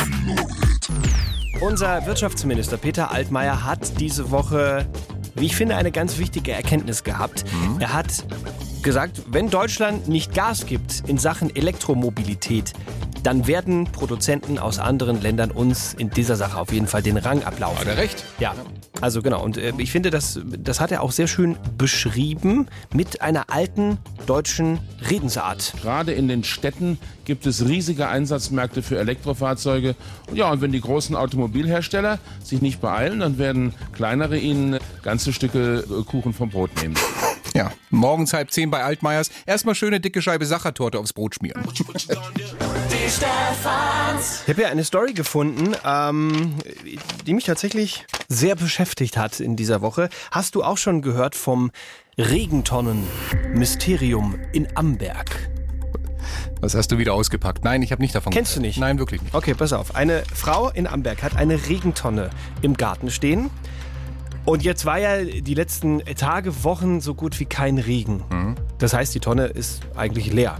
Unser 1.61 2.05
Wirtschaftsminister 2.05 2.77
Peter 2.77 3.11
Altmaier 3.11 3.63
hat 3.63 3.99
diese 3.99 4.31
Woche, 4.31 4.87
wie 5.35 5.47
ich 5.47 5.55
finde, 5.55 5.75
eine 5.75 5.91
ganz 5.91 6.17
wichtige 6.17 6.51
Erkenntnis 6.51 7.03
gehabt. 7.03 7.45
Er 7.79 7.93
hat 7.93 8.25
gesagt, 8.87 9.23
wenn 9.29 9.49
Deutschland 9.49 10.07
nicht 10.07 10.33
Gas 10.33 10.65
gibt 10.65 11.03
in 11.07 11.17
Sachen 11.17 11.53
Elektromobilität, 11.53 12.71
dann 13.21 13.45
werden 13.45 13.83
Produzenten 13.91 14.57
aus 14.57 14.79
anderen 14.79 15.21
Ländern 15.21 15.51
uns 15.51 15.93
in 15.93 16.09
dieser 16.09 16.37
Sache 16.37 16.57
auf 16.57 16.71
jeden 16.71 16.87
Fall 16.87 17.01
den 17.01 17.17
Rang 17.17 17.43
ablaufen. 17.43 17.79
Hat 17.79 17.87
er 17.87 17.97
recht? 17.97 18.23
Ja, 18.39 18.55
also 19.01 19.21
genau. 19.21 19.43
Und 19.43 19.57
äh, 19.57 19.73
ich 19.77 19.91
finde, 19.91 20.09
das, 20.09 20.39
das 20.45 20.79
hat 20.79 20.93
er 20.93 21.03
auch 21.03 21.11
sehr 21.11 21.27
schön 21.27 21.57
beschrieben 21.77 22.67
mit 22.93 23.21
einer 23.21 23.49
alten 23.49 23.97
deutschen 24.25 24.79
Redensart. 25.09 25.73
Gerade 25.81 26.13
in 26.13 26.29
den 26.29 26.45
Städten 26.45 26.97
gibt 27.25 27.45
es 27.45 27.67
riesige 27.67 28.07
Einsatzmärkte 28.07 28.81
für 28.81 28.97
Elektrofahrzeuge. 28.97 29.95
Ja, 30.33 30.49
und 30.49 30.61
wenn 30.61 30.71
die 30.71 30.79
großen 30.79 31.13
Automobilhersteller 31.13 32.19
sich 32.41 32.61
nicht 32.61 32.79
beeilen, 32.79 33.19
dann 33.19 33.37
werden 33.37 33.73
kleinere 33.91 34.37
ihnen 34.37 34.79
ganze 35.03 35.33
Stücke 35.33 35.79
äh, 35.79 36.03
Kuchen 36.05 36.31
vom 36.31 36.49
Brot 36.51 36.71
nehmen. 36.81 36.95
Ja, 37.57 37.73
morgens 37.89 38.31
halb 38.33 38.51
zehn 38.51 38.69
bei 38.69 38.83
Altmaiers. 38.83 39.31
Erstmal 39.47 39.73
schöne 39.73 39.99
dicke 39.99 40.21
Scheibe 40.21 40.45
Sachertorte 40.45 40.99
aufs 40.99 41.11
Brot 41.11 41.33
schmieren. 41.33 41.63
Ich 41.73 41.81
habe 44.47 44.55
hier 44.55 44.69
eine 44.69 44.83
Story 44.83 45.13
gefunden, 45.13 45.75
ähm, 45.83 46.53
die 47.25 47.33
mich 47.33 47.45
tatsächlich 47.45 48.05
sehr 48.27 48.55
beschäftigt 48.55 49.17
hat 49.17 49.39
in 49.39 49.55
dieser 49.55 49.81
Woche. 49.81 50.09
Hast 50.29 50.53
du 50.53 50.63
auch 50.63 50.77
schon 50.77 51.01
gehört 51.01 51.33
vom 51.33 51.71
Regentonnen-Mysterium 52.19 54.35
in 54.53 54.67
Amberg? 54.77 55.49
Was 56.61 56.75
hast 56.75 56.91
du 56.91 56.99
wieder 56.99 57.15
ausgepackt? 57.15 57.63
Nein, 57.63 57.81
ich 57.81 57.91
habe 57.91 58.03
nicht 58.03 58.13
davon 58.13 58.31
Kennst 58.31 58.51
du 58.51 58.59
gehört. 58.59 58.67
nicht? 58.67 58.79
Nein, 58.79 58.99
wirklich 58.99 59.23
nicht. 59.23 59.33
Okay, 59.33 59.55
pass 59.55 59.73
auf. 59.73 59.95
Eine 59.95 60.21
Frau 60.31 60.69
in 60.69 60.85
Amberg 60.85 61.23
hat 61.23 61.35
eine 61.35 61.67
Regentonne 61.67 62.29
im 62.61 62.75
Garten 62.75 63.09
stehen. 63.09 63.49
Und 64.47 64.63
jetzt 64.63 64.85
war 64.85 64.97
ja 64.97 65.25
die 65.25 65.53
letzten 65.55 65.99
Tage, 66.15 66.63
Wochen 66.63 67.01
so 67.01 67.13
gut 67.13 67.37
wie 67.41 67.45
kein 67.45 67.77
Regen. 67.77 68.23
Das 68.77 68.93
heißt, 68.93 69.13
die 69.13 69.19
Tonne 69.19 69.47
ist 69.47 69.81
eigentlich 69.93 70.31
leer. 70.31 70.57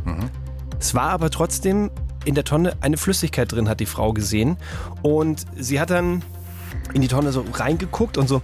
Es 0.78 0.94
war 0.94 1.12
aber 1.12 1.30
trotzdem 1.30 1.90
in 2.26 2.36
der 2.36 2.44
Tonne 2.44 2.76
eine 2.82 2.98
Flüssigkeit 2.98 3.50
drin, 3.50 3.70
hat 3.70 3.80
die 3.80 3.86
Frau 3.86 4.12
gesehen. 4.12 4.58
Und 5.04 5.46
sie 5.56 5.80
hat 5.80 5.90
dann 5.90 6.22
in 6.94 7.02
die 7.02 7.08
Tonne 7.08 7.32
so 7.32 7.46
reingeguckt 7.54 8.18
und 8.18 8.28
so 8.28 8.42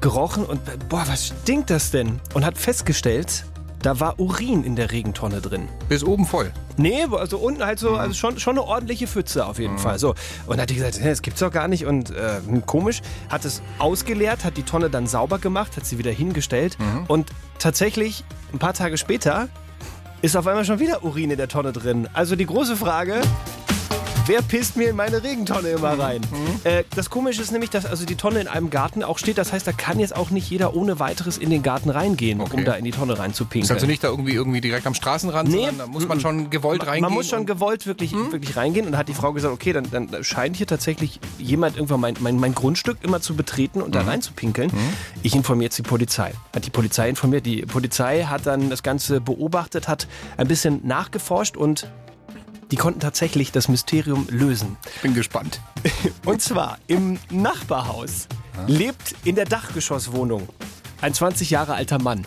gerochen 0.00 0.46
und 0.46 0.60
boah, 0.88 1.04
was 1.06 1.26
stinkt 1.26 1.68
das 1.68 1.90
denn? 1.90 2.18
Und 2.32 2.46
hat 2.46 2.56
festgestellt, 2.56 3.44
da 3.86 4.00
war 4.00 4.18
Urin 4.18 4.64
in 4.64 4.74
der 4.74 4.90
Regentonne 4.90 5.40
drin. 5.40 5.68
Bis 5.88 6.02
oben 6.02 6.26
voll. 6.26 6.50
Nee, 6.76 7.04
also 7.04 7.38
unten 7.38 7.64
halt 7.64 7.78
so, 7.78 7.94
also 7.94 8.14
schon, 8.14 8.40
schon 8.40 8.58
eine 8.58 8.66
ordentliche 8.66 9.06
Pfütze 9.06 9.46
auf 9.46 9.60
jeden 9.60 9.78
Fall. 9.78 10.00
So. 10.00 10.16
Und 10.48 10.60
hat 10.60 10.70
die 10.70 10.74
gesagt, 10.74 10.98
das 11.04 11.22
gibt's 11.22 11.38
doch 11.38 11.52
gar 11.52 11.68
nicht 11.68 11.86
und 11.86 12.10
äh, 12.10 12.40
hm, 12.44 12.66
komisch. 12.66 13.00
Hat 13.28 13.44
es 13.44 13.62
ausgeleert, 13.78 14.44
hat 14.44 14.56
die 14.56 14.64
Tonne 14.64 14.90
dann 14.90 15.06
sauber 15.06 15.38
gemacht, 15.38 15.76
hat 15.76 15.86
sie 15.86 15.98
wieder 15.98 16.10
hingestellt 16.10 16.76
und 17.06 17.30
tatsächlich 17.60 18.24
ein 18.52 18.58
paar 18.58 18.74
Tage 18.74 18.98
später 18.98 19.48
ist 20.20 20.36
auf 20.36 20.48
einmal 20.48 20.64
schon 20.64 20.80
wieder 20.80 21.04
Urin 21.04 21.30
in 21.30 21.36
der 21.36 21.46
Tonne 21.46 21.70
drin. 21.70 22.08
Also 22.12 22.34
die 22.34 22.46
große 22.46 22.76
Frage, 22.76 23.20
Wer 24.26 24.42
pisst 24.42 24.76
mir 24.76 24.88
in 24.88 24.96
meine 24.96 25.22
Regentonne 25.22 25.68
immer 25.68 25.96
rein? 25.96 26.20
Äh, 26.64 26.82
das 26.96 27.10
Komische 27.10 27.40
ist 27.42 27.52
nämlich, 27.52 27.70
dass 27.70 27.86
also 27.86 28.04
die 28.04 28.16
Tonne 28.16 28.40
in 28.40 28.48
einem 28.48 28.70
Garten 28.70 29.04
auch 29.04 29.18
steht. 29.18 29.38
Das 29.38 29.52
heißt, 29.52 29.64
da 29.66 29.70
kann 29.70 30.00
jetzt 30.00 30.16
auch 30.16 30.30
nicht 30.30 30.50
jeder 30.50 30.74
ohne 30.74 30.98
weiteres 30.98 31.38
in 31.38 31.48
den 31.48 31.62
Garten 31.62 31.90
reingehen, 31.90 32.40
um 32.40 32.46
Okay. 32.46 32.64
da 32.64 32.74
in 32.74 32.84
die 32.84 32.90
Tonne 32.90 33.18
reinzupinkeln. 33.18 33.64
Ist 33.64 33.70
also 33.70 33.86
nicht 33.86 34.02
da 34.02 34.08
irgendwie, 34.08 34.32
irgendwie 34.32 34.60
direkt 34.60 34.84
am 34.86 34.94
Straßenrand, 34.94 35.48
Nee, 35.48 35.56
sondern 35.66 35.78
da 35.78 35.86
muss 35.86 36.08
man 36.08 36.18
schon 36.18 36.50
gewollt 36.50 36.84
reingehen. 36.84 37.02
Man 37.02 37.12
muss 37.12 37.28
schon 37.28 37.46
gewollt 37.46 37.86
wirklich, 37.86 38.12
wirklich 38.14 38.56
reingehen 38.56 38.86
und 38.86 38.92
dann 38.92 38.98
hat 38.98 39.08
die 39.08 39.14
Frau 39.14 39.32
gesagt, 39.32 39.54
okay, 39.54 39.72
dann, 39.72 39.88
dann 39.92 40.24
scheint 40.24 40.56
hier 40.56 40.66
tatsächlich 40.66 41.20
jemand 41.38 41.76
irgendwann 41.76 42.00
mein, 42.00 42.14
mein, 42.18 42.36
mein 42.40 42.54
Grundstück 42.54 42.98
immer 43.02 43.20
zu 43.20 43.36
betreten 43.36 43.80
und 43.80 43.94
da 43.94 44.02
reinzupinkeln. 44.02 44.72
Ich 45.22 45.36
informiere 45.36 45.66
jetzt 45.66 45.78
die 45.78 45.82
Polizei. 45.82 46.32
Hat 46.54 46.66
die 46.66 46.70
Polizei 46.70 47.08
informiert. 47.08 47.46
Die 47.46 47.62
Polizei 47.62 48.24
hat 48.24 48.46
dann 48.46 48.70
das 48.70 48.82
Ganze 48.82 49.20
beobachtet, 49.20 49.86
hat 49.86 50.08
ein 50.36 50.48
bisschen 50.48 50.80
nachgeforscht 50.84 51.56
und 51.56 51.86
die 52.70 52.76
konnten 52.76 53.00
tatsächlich 53.00 53.52
das 53.52 53.68
Mysterium 53.68 54.26
lösen. 54.30 54.76
Ich 54.96 55.02
bin 55.02 55.14
gespannt. 55.14 55.60
Und 56.24 56.42
zwar 56.42 56.78
im 56.86 57.18
Nachbarhaus 57.30 58.26
lebt 58.66 59.14
in 59.24 59.34
der 59.34 59.44
Dachgeschosswohnung 59.44 60.48
ein 61.00 61.14
20 61.14 61.50
Jahre 61.50 61.74
alter 61.74 62.00
Mann. 62.00 62.24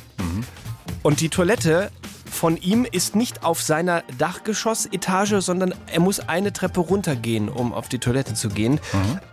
Und 1.01 1.21
die 1.21 1.29
Toilette 1.29 1.91
von 2.29 2.57
ihm 2.57 2.85
ist 2.89 3.15
nicht 3.15 3.43
auf 3.43 3.61
seiner 3.61 4.03
Dachgeschossetage, 4.17 5.41
sondern 5.41 5.73
er 5.87 5.99
muss 5.99 6.19
eine 6.19 6.53
Treppe 6.53 6.79
runtergehen, 6.79 7.49
um 7.49 7.73
auf 7.73 7.89
die 7.89 7.99
Toilette 7.99 8.33
zu 8.33 8.49
gehen. 8.49 8.79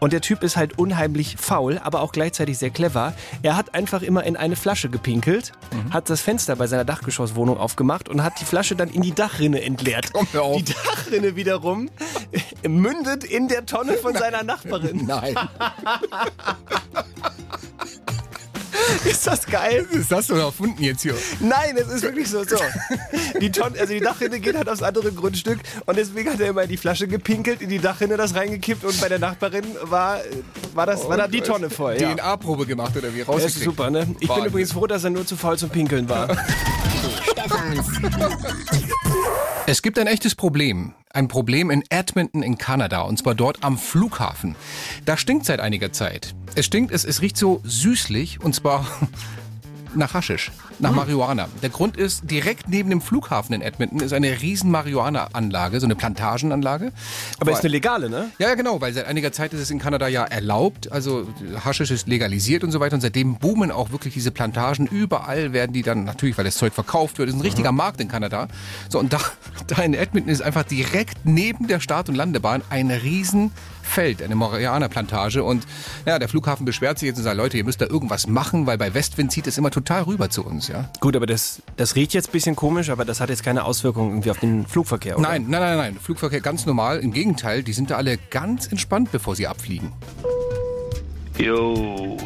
Und 0.01 0.13
der 0.13 0.21
Typ 0.21 0.43
ist 0.43 0.57
halt 0.57 0.79
unheimlich 0.79 1.37
faul, 1.39 1.81
aber 1.83 2.01
auch 2.01 2.13
gleichzeitig 2.13 2.59
sehr 2.59 2.71
clever. 2.71 3.15
Er 3.43 3.57
hat 3.57 3.75
einfach 3.75 4.03
immer 4.03 4.25
in 4.25 4.37
eine 4.37 4.57
Flasche 4.57 4.89
gepinkelt, 4.89 5.53
hat 5.91 6.11
das 6.11 6.21
Fenster 6.21 6.57
bei 6.57 6.67
seiner 6.67 6.85
Dachgeschosswohnung 6.85 7.59
aufgemacht 7.59 8.09
und 8.09 8.23
hat 8.23 8.41
die 8.41 8.45
Flasche 8.45 8.77
dann 8.77 8.89
in 8.89 9.03
die 9.03 9.15
Dachrinne 9.15 9.63
entleert. 9.63 10.13
Komm, 10.13 10.27
hör 10.33 10.43
auf. 10.43 10.57
Die 10.63 10.73
Dachrinne 10.73 11.37
wiederum 11.37 11.91
mündet 12.67 13.25
in 13.25 13.49
der 13.49 13.67
Tonne 13.67 13.95
von 13.95 14.15
seiner 14.15 14.43
Nachbarin. 14.43 15.07
Nein. 15.07 15.35
Ist 19.05 19.27
das 19.27 19.47
geil? 19.47 19.87
Das 19.93 20.11
hast 20.11 20.31
du 20.31 20.35
doch 20.35 20.47
erfunden 20.47 20.83
jetzt 20.83 21.03
hier. 21.03 21.15
Nein, 21.41 21.77
es 21.77 21.89
ist 21.89 22.03
wirklich 22.03 22.29
so. 22.29 22.45
so. 22.45 22.57
Die, 23.41 23.51
Tonne, 23.51 23.79
also 23.79 23.93
die 23.93 24.01
Dachrinne 24.01 24.41
geht 24.41 24.57
halt 24.57 24.69
aufs 24.69 24.83
andere 24.83 25.13
Grundstück 25.13 25.59
und 25.87 25.97
deswegen 25.97 26.33
hat 26.33 26.41
er 26.41 26.49
immer 26.49 26.63
in 26.63 26.69
die 26.69 26.77
Flasche 26.77 27.09
gepinkelt, 27.09 27.63
in 27.63 27.69
die 27.69 27.79
Dachrinne 27.79 28.17
das 28.17 28.35
reingekippt 28.35 28.85
und 28.85 29.01
bei 29.01 29.09
der 29.09 29.19
Nachbarin 29.19 29.65
war, 29.83 30.21
war, 30.75 30.87
das, 30.87 31.09
war 31.09 31.17
da 31.17 31.29
die 31.29 31.41
Tonne 31.41 31.71
voll. 31.71 32.01
Ja. 32.01 32.15
DNA-Probe 32.15 32.67
gemacht 32.67 32.97
oder 32.97 33.13
wie? 33.15 33.19
Das 33.19 33.29
ist 33.29 33.29
Rausgekriegt. 33.29 33.65
super, 33.65 33.91
ne? 33.91 34.01
Ich 34.01 34.19
bin 34.19 34.29
Wahnsinn. 34.29 34.47
übrigens 34.47 34.73
froh, 34.73 34.87
dass 34.87 35.05
er 35.05 35.11
nur 35.11 35.27
zu 35.27 35.37
faul 35.37 35.59
zum 35.59 35.71
Pinkeln 35.71 36.09
war. 36.09 36.29
Es 39.69 39.83
gibt 39.83 39.99
ein 39.99 40.07
echtes 40.07 40.37
Problem. 40.37 40.95
Ein 41.17 41.29
Problem 41.29 41.71
in 41.71 41.83
Edmonton 41.89 42.43
in 42.43 42.59
Kanada 42.59 43.01
und 43.01 43.19
zwar 43.19 43.35
dort 43.35 43.65
am 43.65 43.79
Flughafen. 43.79 44.55
Da 45.07 45.17
stinkt 45.17 45.47
seit 45.47 45.61
einiger 45.61 45.91
Zeit. 45.91 46.35
Es 46.57 46.67
stinkt, 46.67 46.93
es, 46.93 47.07
es 47.07 47.23
riecht 47.23 47.39
so 47.39 47.63
süßlich 47.65 48.43
und 48.43 48.55
zwar 48.55 48.87
nach 49.97 50.15
Haschisch, 50.15 50.53
nach 50.79 50.93
Marihuana. 50.93 51.49
Der 51.63 51.71
Grund 51.71 51.97
ist, 51.97 52.31
direkt 52.31 52.69
neben 52.69 52.91
dem 52.91 53.01
Flughafen 53.01 53.55
in 53.55 53.63
Edmonton 53.63 54.01
ist 54.01 54.13
eine 54.13 54.41
riesen 54.41 54.71
Marihuana-Anlage, 54.71 55.81
so 55.81 55.87
eine 55.87 55.97
Plantagenanlage. 55.97 56.93
Aber 57.41 57.53
ist 57.53 57.61
eine 57.61 57.69
legale, 57.69 58.11
ne? 58.11 58.31
Ja, 58.39 58.49
ja, 58.49 58.55
genau, 58.55 58.81
weil 58.81 58.93
seit 58.93 59.07
einiger 59.07 59.33
Zeit 59.33 59.53
ist 59.53 59.61
es 59.61 59.71
in 59.71 59.79
Kanada 59.79 60.09
ja 60.09 60.25
erlaubt. 60.25 60.93
Also 60.93 61.27
Haschisch 61.65 61.91
ist 61.91 62.09
legalisiert 62.09 62.65
und 62.65 62.71
so 62.71 62.81
weiter. 62.81 62.95
Und 62.95 63.01
seitdem 63.01 63.37
boomen 63.37 63.71
auch 63.71 63.91
wirklich 63.91 64.15
diese 64.15 64.31
Plantagen. 64.31 64.87
Überall 64.87 65.53
werden 65.53 65.73
die 65.73 65.83
dann, 65.83 66.05
natürlich, 66.05 66.37
weil 66.39 66.45
das 66.45 66.57
Zeug 66.57 66.73
verkauft 66.73 67.19
wird. 67.19 67.29
Ist 67.29 67.35
ein 67.35 67.41
richtiger 67.41 67.73
Markt 67.73 68.01
in 68.01 68.09
Kanada. 68.09 68.49
So, 68.89 68.99
und 68.99 69.13
da, 69.13 69.21
da 69.67 69.83
in 69.83 69.95
Edmonton 69.95 70.31
ist 70.31 70.43
einfach 70.43 70.65
direkt 70.65 71.19
neben 71.25 71.67
der 71.67 71.81
Start- 71.81 72.09
und 72.09 72.15
Landebahn 72.15 72.63
ein 72.71 72.91
Riesenfeld, 73.87 74.23
eine 74.23 74.35
Marihuana-Plantage. 74.35 75.43
Und 75.43 75.67
ja, 76.05 76.19
der 76.19 76.29
Flughafen 76.29 76.67
beschwert 76.67 76.99
sich 76.99 77.09
jetzt 77.09 77.19
und 77.19 77.25
sagt, 77.25 77.37
Leute, 77.37 77.57
ihr 77.57 77.65
müsst 77.65 77.81
da 77.81 77.87
irgendwas 77.87 78.27
machen, 78.27 78.67
weil 78.67 78.79
bei 78.79 78.93
Westwind 78.95 79.33
zieht 79.33 79.47
es 79.47 79.59
immer 79.59 79.71
total 79.71 80.03
rüber 80.03 80.29
zu 80.29 80.45
uns, 80.45 80.69
ja. 80.69 80.91
Gut, 81.01 81.17
aber 81.17 81.27
das, 81.27 81.63
das 81.77 81.95
riecht 81.95 82.13
jetzt 82.15 82.29
ein 82.29 82.33
bisschen 82.33 82.57
komisch, 82.57 82.91
aber 82.91 83.05
das 83.05 83.21
hat 83.21 83.31
jetzt 83.31 83.45
keine 83.45 83.65
Auswirkungen 83.65 84.11
irgendwie 84.11 84.31
auf 84.31 84.41
den 84.41 84.67
Flugverkehr, 84.67 85.19
oder? 85.19 85.29
Nein, 85.29 85.47
nein, 85.49 85.61
nein, 85.61 85.77
nein. 85.79 85.99
Flugverkehr 86.01 86.41
ganz 86.41 86.67
normal. 86.67 86.99
Im 86.99 87.13
Gegenteil, 87.13 87.63
die 87.63 87.73
sind 87.73 87.91
da 87.91 87.97
alle 87.97 88.19
ganz 88.31 88.67
entspannt, 88.67 89.13
bevor 89.13 89.37
sie 89.37 89.47
abfliegen. 89.47 89.93
Jo, 91.39 92.17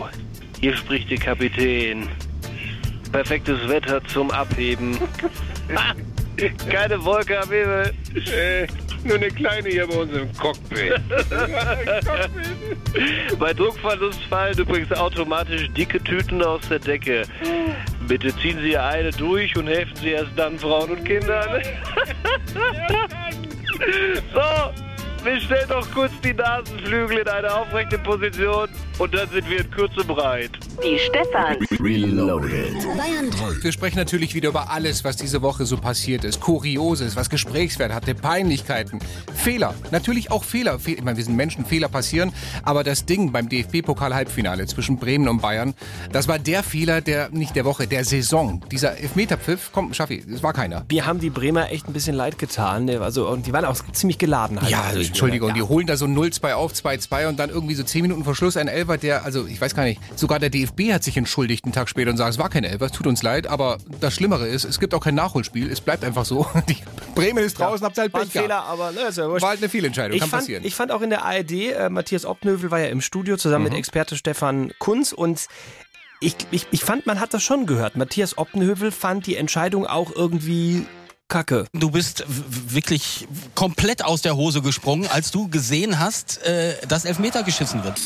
hier 0.60 0.76
spricht 0.76 1.10
der 1.10 1.18
Kapitän. 1.18 2.08
Perfektes 3.12 3.68
Wetter 3.68 4.02
zum 4.06 4.30
Abheben. 4.30 4.98
Ha, 5.70 5.94
Keine 6.68 7.04
Wolke 7.04 7.40
am 7.40 7.48
Himmel. 7.48 7.94
Nur 9.04 9.16
eine 9.16 9.28
kleine 9.28 9.68
hier 9.68 9.86
bei 9.86 9.94
uns 9.94 10.12
im 10.12 10.32
Cockpit. 10.36 10.98
Bei 13.38 13.54
Druckverlust 13.54 14.20
fallen 14.24 14.58
übrigens 14.58 14.90
automatisch 14.92 15.70
dicke 15.70 16.02
Tüten 16.02 16.42
aus 16.42 16.60
der 16.68 16.80
Decke. 16.80 17.22
Bitte 18.06 18.36
ziehen 18.36 18.58
Sie 18.62 18.76
eine 18.76 19.10
durch 19.10 19.56
und 19.56 19.68
helfen 19.68 19.96
Sie 19.96 20.10
erst 20.10 20.32
dann 20.36 20.58
Frauen 20.58 20.90
und 20.90 21.02
Kindern. 21.04 21.62
so, 24.34 24.40
wir 25.24 25.40
stellen 25.40 25.68
doch 25.68 25.90
kurz 25.92 26.12
die 26.24 26.32
Nasenflügel 26.34 27.18
in 27.18 27.28
eine 27.28 27.52
aufrechte 27.54 27.98
Position 27.98 28.68
und 28.98 29.14
dann 29.14 29.28
sind 29.30 29.48
wir 29.48 29.60
in 29.60 29.70
Kürze 29.70 30.04
breit. 30.04 30.50
Die 30.82 30.98
Stefans. 30.98 31.58
Reloaded. 31.80 32.72
Bayern 32.96 33.30
3. 33.30 33.62
Wir 33.62 33.72
sprechen 33.72 33.96
natürlich 33.98 34.34
wieder 34.34 34.48
über 34.50 34.70
alles, 34.70 35.04
was 35.04 35.16
diese 35.16 35.42
Woche 35.42 35.66
so 35.66 35.76
passiert 35.76 36.24
ist. 36.24 36.40
Kurioses, 36.40 37.16
was 37.16 37.28
Gesprächswert 37.30 37.92
hatte, 37.92 38.14
Peinlichkeiten, 38.14 39.00
Fehler. 39.34 39.74
Natürlich 39.90 40.30
auch 40.30 40.44
Fehler. 40.44 40.78
Fe 40.78 40.92
ich 40.92 41.02
meine, 41.02 41.16
wir 41.16 41.24
sind 41.24 41.36
Menschen, 41.36 41.64
Fehler 41.64 41.88
passieren. 41.88 42.32
Aber 42.62 42.84
das 42.84 43.04
Ding 43.06 43.32
beim 43.32 43.48
DFB-Pokal-Halbfinale 43.48 44.66
zwischen 44.66 44.98
Bremen 44.98 45.28
und 45.28 45.42
Bayern, 45.42 45.74
das 46.12 46.28
war 46.28 46.38
der 46.38 46.62
Fehler 46.62 47.00
der, 47.00 47.30
nicht 47.30 47.56
der 47.56 47.64
Woche, 47.64 47.86
der 47.86 48.04
Saison. 48.04 48.62
Dieser 48.70 48.98
Elfmeterpfiff, 48.98 49.70
komm, 49.72 49.92
Schaffi, 49.94 50.24
es 50.32 50.42
war 50.42 50.52
keiner. 50.52 50.84
Wir 50.88 51.06
haben 51.06 51.20
die 51.20 51.30
Bremer 51.30 51.70
echt 51.70 51.88
ein 51.88 51.92
bisschen 51.92 52.16
leid 52.16 52.38
getan. 52.38 52.84
ne? 52.86 53.00
Also, 53.00 53.28
und 53.28 53.46
die 53.46 53.52
waren 53.52 53.64
auch 53.64 53.76
ziemlich 53.92 54.18
geladen. 54.18 54.60
Halt 54.60 54.70
Ja, 54.70 54.82
Also, 54.82 55.09
Entschuldigung, 55.10 55.48
ja. 55.50 55.54
die 55.54 55.62
holen 55.62 55.86
da 55.86 55.96
so 55.96 56.06
0-2 56.06 56.52
auf, 56.54 56.72
2-2 56.72 57.28
und 57.28 57.38
dann 57.38 57.50
irgendwie 57.50 57.74
so 57.74 57.82
10 57.82 58.02
Minuten 58.02 58.24
vor 58.24 58.34
Schluss 58.34 58.56
ein 58.56 58.68
Elfer, 58.68 58.96
der, 58.98 59.24
also 59.24 59.46
ich 59.46 59.60
weiß 59.60 59.74
gar 59.74 59.84
nicht, 59.84 60.00
sogar 60.18 60.38
der 60.38 60.50
DFB 60.50 60.92
hat 60.92 61.04
sich 61.04 61.16
entschuldigt 61.16 61.64
einen 61.64 61.72
Tag 61.72 61.88
später 61.88 62.10
und 62.10 62.16
sagt, 62.16 62.30
es 62.30 62.38
war 62.38 62.48
kein 62.48 62.64
Elfer, 62.64 62.86
es 62.86 62.92
tut 62.92 63.06
uns 63.06 63.22
leid, 63.22 63.46
aber 63.46 63.78
das 64.00 64.14
Schlimmere 64.14 64.46
ist, 64.48 64.64
es 64.64 64.80
gibt 64.80 64.94
auch 64.94 65.02
kein 65.04 65.14
Nachholspiel, 65.14 65.70
es 65.70 65.80
bleibt 65.80 66.04
einfach 66.04 66.24
so. 66.24 66.46
Die 66.68 66.76
Bremen 67.14 67.44
ist 67.44 67.58
draußen, 67.58 67.84
habt 67.84 67.98
halt 67.98 68.12
War 68.12 68.22
ein 68.22 68.28
Pech. 68.28 68.42
Fehler, 68.42 68.62
aber 68.64 68.92
ne, 68.92 69.00
ist 69.08 69.18
ja 69.18 69.28
wurscht. 69.28 69.42
War 69.42 69.50
halt 69.50 69.60
eine 69.60 69.68
Fehlentscheidung, 69.68 70.14
Ich 70.14 70.20
kann 70.20 70.30
fand, 70.30 70.42
passieren. 70.42 70.64
ich 70.64 70.74
fand 70.74 70.92
auch 70.92 71.02
in 71.02 71.10
der 71.10 71.24
ARD, 71.24 71.50
äh, 71.52 71.88
Matthias 71.90 72.24
Obnövel 72.24 72.70
war 72.70 72.78
ja 72.80 72.86
im 72.86 73.00
Studio 73.00 73.36
zusammen 73.36 73.64
Mhm. 73.64 73.70
mit 73.72 73.78
Experte 73.78 74.16
Stefan 74.16 74.72
Kunz 74.78 75.12
und 75.12 75.46
ich, 76.22 76.36
ich, 76.50 76.66
ich 76.70 76.84
fand, 76.84 77.06
man 77.06 77.18
hat 77.18 77.32
das 77.34 77.42
schon 77.42 77.66
gehört. 77.66 77.96
Matthias 77.96 78.36
Oppenhövel 78.38 78.92
fand 78.92 79.26
die 79.26 79.36
Entscheidung 79.36 79.86
auch 79.86 80.14
irgendwie 80.14 80.86
kacke. 81.30 81.64
Du 81.72 81.90
bist 81.90 82.24
wirklich 82.28 83.26
komplett 83.54 84.04
aus 84.04 84.20
der 84.20 84.36
Hose 84.36 84.60
gesprungen, 84.60 85.08
als 85.08 85.30
du 85.30 85.48
gesehen 85.48 85.98
hast, 85.98 86.44
äh, 86.44 86.74
dass 86.86 87.06
Elfmeter 87.06 87.42
geschissen 87.42 87.82
wird. 87.84 87.98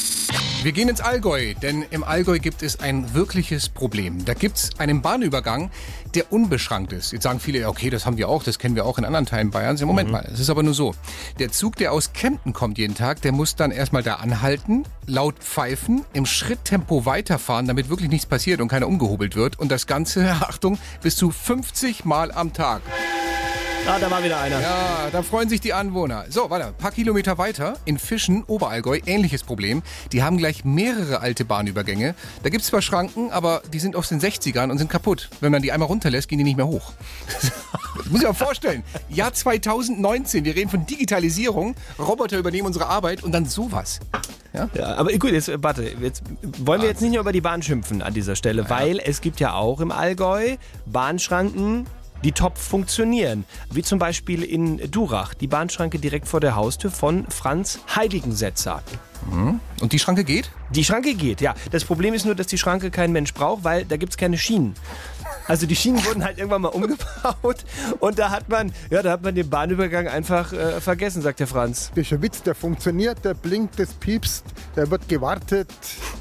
Wir 0.63 0.73
gehen 0.73 0.89
ins 0.89 1.01
Allgäu, 1.01 1.55
denn 1.61 1.83
im 1.91 2.05
Allgäu 2.05 2.39
gibt 2.39 2.63
es 2.63 2.81
ein 2.81 3.13
wirkliches 3.13 3.69
Problem. 3.69 4.25
Da 4.25 4.33
gibt 4.33 4.57
es 4.57 4.71
einen 4.79 5.03
Bahnübergang, 5.03 5.71
der 6.15 6.33
unbeschrankt 6.33 6.93
ist. 6.93 7.13
Jetzt 7.13 7.25
sagen 7.25 7.41
viele, 7.41 7.59
ja, 7.59 7.69
okay, 7.69 7.91
das 7.91 8.07
haben 8.07 8.17
wir 8.17 8.29
auch, 8.29 8.43
das 8.43 8.59
kennen 8.59 8.75
wir 8.75 8.87
auch 8.87 8.97
in 8.97 9.05
anderen 9.05 9.27
Teilen 9.27 9.51
Bayerns. 9.51 9.81
Ja, 9.81 9.87
Moment 9.87 10.11
mal, 10.11 10.27
es 10.33 10.41
ist 10.41 10.49
aber 10.49 10.63
nur 10.63 10.73
so. 10.73 10.95
Der 11.39 11.51
Zug, 11.51 11.77
der 11.77 11.93
aus 11.93 12.13
Kempten 12.13 12.53
kommt 12.53 12.79
jeden 12.79 12.95
Tag, 12.95 13.21
der 13.21 13.33
muss 13.33 13.57
dann 13.57 13.73
erstmal 13.73 14.03
da 14.03 14.15
anhalten, 14.15 14.85
laut 15.07 15.39
pfeifen, 15.41 16.05
im 16.13 16.25
Schritttempo 16.25 17.05
weiterfahren, 17.05 17.67
damit 17.67 17.89
wirklich 17.91 18.09
nichts 18.09 18.27
passiert 18.27 18.61
und 18.61 18.69
keiner 18.69 18.87
umgehobelt 18.87 19.37
wird. 19.37 19.59
Und 19.59 19.71
das 19.71 19.87
Ganze, 19.87 20.31
Achtung, 20.41 20.79
bis 21.03 21.17
zu 21.17 21.31
50 21.31 22.05
Mal 22.05 22.33
am 22.33 22.53
Tag. 22.53 22.81
Ah, 23.87 23.99
da 23.99 24.11
war 24.11 24.25
wieder 24.25 24.41
einer. 24.41 24.61
Ja, 24.63 25.09
da 25.13 25.23
freuen 25.23 25.51
sich 25.51 25.61
die 25.61 25.75
Anwohner. 25.75 26.25
So, 26.31 26.49
warte, 26.49 26.69
ein 26.69 26.75
paar 26.75 26.91
Kilometer 26.91 27.37
weiter 27.37 27.75
in 27.85 27.99
Fischen, 27.99 28.43
Oberallgäu, 28.45 28.99
ähnliches 29.05 29.43
Problem. 29.43 29.83
Die 30.11 30.23
haben 30.23 30.39
gleich 30.39 30.65
mehrere 30.65 31.21
alte 31.21 31.45
Bahnübergänge. 31.45 32.15
Da 32.43 32.49
gibt's 32.49 32.69
zwar 32.69 32.81
Schranken, 32.81 33.31
aber 33.31 33.63
die 33.75 33.79
sind 33.79 33.95
aus 33.95 34.09
den 34.09 34.21
60ern 34.21 34.71
und 34.71 34.79
sind 34.79 34.89
kaputt. 34.89 35.29
Wenn 35.41 35.53
man 35.53 35.61
die 35.61 35.71
einmal 35.71 35.89
runterlässt, 35.89 36.29
gehen 36.29 36.39
die 36.39 36.45
nicht 36.45 36.57
mehr 36.57 36.67
hoch. 36.67 36.93
Das 37.27 37.53
muss 38.11 38.23
ich 38.23 38.27
mir 38.27 38.35
vorstellen. 38.35 38.83
Jahr 39.11 39.35
2019, 39.35 40.47
wir 40.47 40.57
reden 40.57 40.71
von 40.71 40.87
Digitalisierung, 40.87 41.75
Roboter 41.99 42.39
übernehmen 42.39 42.67
unsere 42.67 42.87
Arbeit 42.87 43.23
und 43.23 43.33
dann 43.33 43.45
sowas. 43.45 44.01
Ja? 44.55 44.71
Ja, 44.75 44.95
aber 44.95 45.13
gut, 45.13 45.33
jetzt 45.33 45.51
warte, 45.63 45.83
jetzt 46.01 46.23
wollen 46.59 46.81
wir 46.81 46.89
jetzt 46.89 47.03
nicht 47.03 47.13
nur 47.13 47.21
über 47.21 47.33
die 47.33 47.43
Bahn 47.43 47.63
schimpfen 47.63 48.01
an 48.01 48.15
dieser 48.15 48.35
Stelle, 48.35 48.71
weil 48.71 48.99
es 48.99 49.21
gibt 49.21 49.41
ja 49.41 49.53
auch 49.53 49.81
im 49.81 49.93
Allgäu 49.93 50.57
Bahnschranken, 50.87 51.87
die 52.25 52.33
top 52.33 52.59
funktionieren. 52.59 53.45
Wie 53.71 53.83
zum 53.83 53.99
Beispiel 53.99 54.43
in 54.43 54.91
Durach, 54.91 55.35
die 55.35 55.47
Bahnschranke 55.47 55.99
direkt 55.99 56.27
vor 56.27 56.41
der 56.41 56.57
Haustür 56.57 56.91
von 56.91 57.27
Franz 57.29 57.79
Heiligensetzer. 57.95 58.83
Und 59.81 59.93
die 59.93 59.99
Schranke 59.99 60.25
geht? 60.25 60.51
Die 60.71 60.85
Schranke 60.85 61.15
geht, 61.15 61.41
ja. 61.41 61.55
Das 61.71 61.85
Problem 61.85 62.15
ist 62.15 62.25
nur, 62.25 62.35
dass 62.35 62.47
die 62.47 62.59
Schranke 62.59 62.91
kein 62.91 63.13
Mensch 63.13 63.33
braucht, 63.33 63.65
weil 63.65 63.85
da 63.85 63.97
gibt 63.97 64.13
es 64.13 64.17
keine 64.17 64.39
Schienen. 64.39 64.75
Also 65.47 65.67
die 65.67 65.77
Schienen 65.77 66.03
wurden 66.05 66.25
halt 66.25 66.39
irgendwann 66.39 66.63
mal 66.63 66.69
umgebaut 66.69 67.65
und 68.01 68.19
da 68.19 68.31
hat 68.31 68.49
man, 68.49 68.73
ja, 68.91 69.03
da 69.03 69.13
hat 69.13 69.23
man 69.23 69.35
den 69.35 69.49
Bahnübergang 69.51 70.09
einfach 70.09 70.53
äh, 70.53 70.81
vergessen, 70.81 71.21
sagt 71.21 71.41
der 71.41 71.47
Franz. 71.47 71.91
Das 71.95 72.07
ist 72.07 72.13
ein 72.13 72.23
Witz, 72.23 72.43
der 72.43 72.55
funktioniert, 72.55 73.25
der 73.25 73.35
blinkt, 73.35 73.79
das 73.79 73.93
piepst, 73.93 74.45
der 74.75 74.91
wird 74.91 75.07
gewartet. 75.09 75.69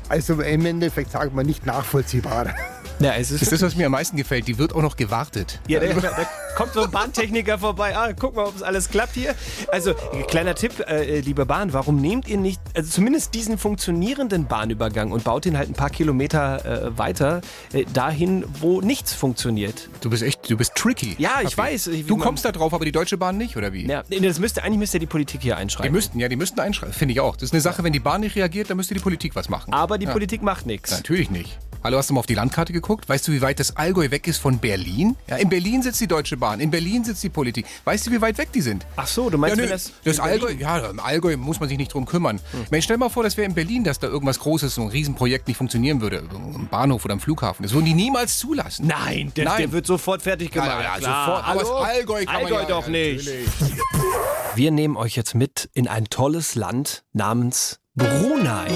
Also 0.10 0.42
im 0.42 0.66
Endeffekt 0.66 1.12
sagt 1.12 1.34
man 1.34 1.46
nicht 1.46 1.66
nachvollziehbar. 1.66 2.54
Ja, 3.04 3.14
es 3.16 3.30
Das 3.30 3.42
ist 3.42 3.52
das, 3.52 3.62
was 3.62 3.76
mir 3.76 3.86
am 3.88 3.92
meisten 3.92 4.16
gefällt. 4.18 4.48
Die 4.48 4.58
wird 4.58 4.74
auch 4.74 4.82
noch 4.82 4.96
gewartet. 4.96 5.60
Ja, 5.68 5.80
da, 5.80 5.88
da 5.94 6.28
kommt 6.56 6.74
so 6.74 6.84
ein 6.84 6.92
Bahntechniker 6.92 7.58
vorbei. 7.60 7.96
Ah, 7.98 8.14
guck 8.14 8.36
mal, 8.36 8.46
ob 8.46 8.56
es 8.56 8.62
alles 8.64 8.90
klappt 8.90 9.16
hier. 9.16 9.36
Also, 9.72 9.94
kleiner 10.28 10.56
Tipp, 10.56 10.80
äh, 10.88 11.20
liebe 11.20 11.46
Bahn, 11.46 11.74
warum 11.74 11.98
nehmt 12.00 12.28
ihr 12.28 12.38
nicht, 12.38 12.62
also 12.76 12.90
zumindest 12.90 13.34
diesen 13.34 13.58
funktionierenden 13.58 14.46
Bahnübergang 14.48 15.12
und 15.12 15.24
baut 15.24 15.46
ihn 15.46 15.58
halt 15.58 15.70
ein 15.70 15.74
paar 15.74 15.90
Kilometer 15.90 16.66
äh, 16.88 16.98
weiter 16.98 17.42
äh, 17.74 17.84
dahin, 17.94 18.46
wo 18.62 18.82
nichts 18.82 19.14
funktioniert? 19.14 19.90
Du 20.02 20.10
bist 20.10 20.24
echt, 20.24 20.50
du 20.50 20.56
bist 20.58 20.74
tricky. 20.76 21.16
Ja, 21.18 21.40
ich 21.42 21.48
Haffi. 21.48 21.58
weiß. 21.58 21.88
Ich- 21.88 22.06
Du 22.08 22.16
man- 22.18 22.26
kommst 22.28 22.46
da 22.46 22.52
drauf, 22.52 22.74
aber 22.74 22.86
die 22.86 22.92
Deutsche 22.92 23.18
Bahn 23.18 23.38
nicht, 23.38 23.58
oder 23.58 23.74
wie? 23.74 23.86
Ja, 23.88 24.04
das 24.10 24.40
müsste, 24.40 24.64
eigentlich 24.64 24.80
müsste 24.80 25.00
die 25.00 25.06
Politik 25.08 25.42
hier 25.42 25.56
Die 25.56 25.60
einschreiben. 25.62 25.92
müssten, 25.92 26.20
ja, 26.20 26.30
die 26.30 26.36
müssten 26.36 26.60
einschreiben. 26.60 26.94
Finde 26.94 27.14
ich 27.14 27.20
auch. 27.20 27.36
Das 27.36 27.44
ist 27.44 27.54
eine 27.54 27.62
Sache, 27.62 27.84
wenn 27.84 27.94
die 27.94 28.00
Bahn 28.00 28.22
nicht 28.22 28.36
reagiert, 28.36 28.70
dann 28.70 28.78
müsste 28.78 28.94
die 28.94 29.00
Politik 29.02 29.36
was 29.36 29.50
machen. 29.50 29.74
Aber 29.74 29.98
die 29.98 30.06
Ja. 30.06 30.12
Politik 30.12 30.42
macht 30.42 30.66
nichts. 30.66 30.92
Natürlich 30.92 31.30
nicht. 31.32 31.58
Hallo, 31.84 31.98
hast 31.98 32.10
du 32.10 32.14
mal 32.14 32.20
auf 32.22 32.26
die 32.28 32.36
Landkarte 32.36 32.72
geguckt? 32.72 32.93
Weißt 33.08 33.28
du, 33.28 33.32
wie 33.32 33.42
weit 33.42 33.60
das 33.60 33.76
Allgäu 33.76 34.10
weg 34.12 34.28
ist 34.28 34.38
von 34.40 34.58
Berlin? 34.60 35.16
Ja, 35.28 35.38
in 35.38 35.50
Berlin 35.50 35.82
sitzt 35.82 36.00
die 36.02 36.08
Deutsche 36.08 36.38
Bahn, 36.38 36.60
in 36.60 36.72
Berlin 36.72 37.04
sitzt 37.04 37.24
die 37.24 37.30
Politik. 37.30 37.66
Weißt 37.86 38.08
du, 38.08 38.12
wie 38.12 38.22
weit 38.22 38.38
weg 38.38 38.52
die 38.54 38.62
sind? 38.62 38.86
Ach 38.96 39.08
so, 39.08 39.30
du 39.30 39.38
meinst, 39.38 39.58
ja, 39.58 39.64
nö, 39.64 39.70
das, 39.70 39.92
das 40.04 40.20
Allgäu, 40.20 40.52
ja, 40.52 40.78
im 40.90 41.00
Allgäu 41.00 41.36
muss 41.38 41.60
man 41.60 41.70
sich 41.70 41.78
nicht 41.78 41.94
drum 41.94 42.06
kümmern. 42.06 42.40
Ich 42.64 42.72
meine, 42.72 42.82
stell 42.82 42.98
mal 42.98 43.10
vor, 43.10 43.24
das 43.24 43.38
wäre 43.38 43.46
in 43.48 43.54
Berlin, 43.54 43.84
dass 43.84 44.00
da 44.00 44.08
irgendwas 44.08 44.40
Großes, 44.40 44.76
so 44.76 44.82
ein 44.82 44.88
Riesenprojekt 44.90 45.48
nicht 45.48 45.58
funktionieren 45.58 46.02
würde. 46.02 46.20
Ein 46.20 46.68
Bahnhof 46.70 47.06
oder 47.06 47.16
ein 47.16 47.20
Flughafen. 47.20 47.64
Das 47.64 47.74
würden 47.74 47.86
die 47.86 47.94
niemals 47.94 48.38
zulassen. 48.40 48.88
Nein, 48.88 49.32
der, 49.36 49.46
Nein. 49.46 49.58
der 49.58 49.72
wird 49.72 49.86
sofort 49.88 50.22
fertig 50.22 50.52
gemacht. 50.52 50.70
Ja, 50.70 50.82
ja, 50.82 50.98
Klar. 50.98 51.26
sofort. 51.26 51.48
Aber 51.48 51.60
Hallo? 51.62 51.80
das 51.82 51.90
Allgäu 51.96 52.26
kann 52.26 52.34
man 52.34 52.44
Allgäu 52.44 52.60
ja- 52.62 52.66
doch 52.68 52.86
ja, 52.86 52.92
nicht. 52.92 53.26
natürlich. 53.26 53.48
Wir 54.56 54.72
nehmen 54.72 54.98
euch 54.98 55.16
jetzt 55.16 55.34
mit 55.36 55.70
in 55.74 55.88
ein 55.88 56.06
tolles 56.06 56.56
Land 56.56 57.04
namens 57.14 57.80
Brunei. 57.96 58.68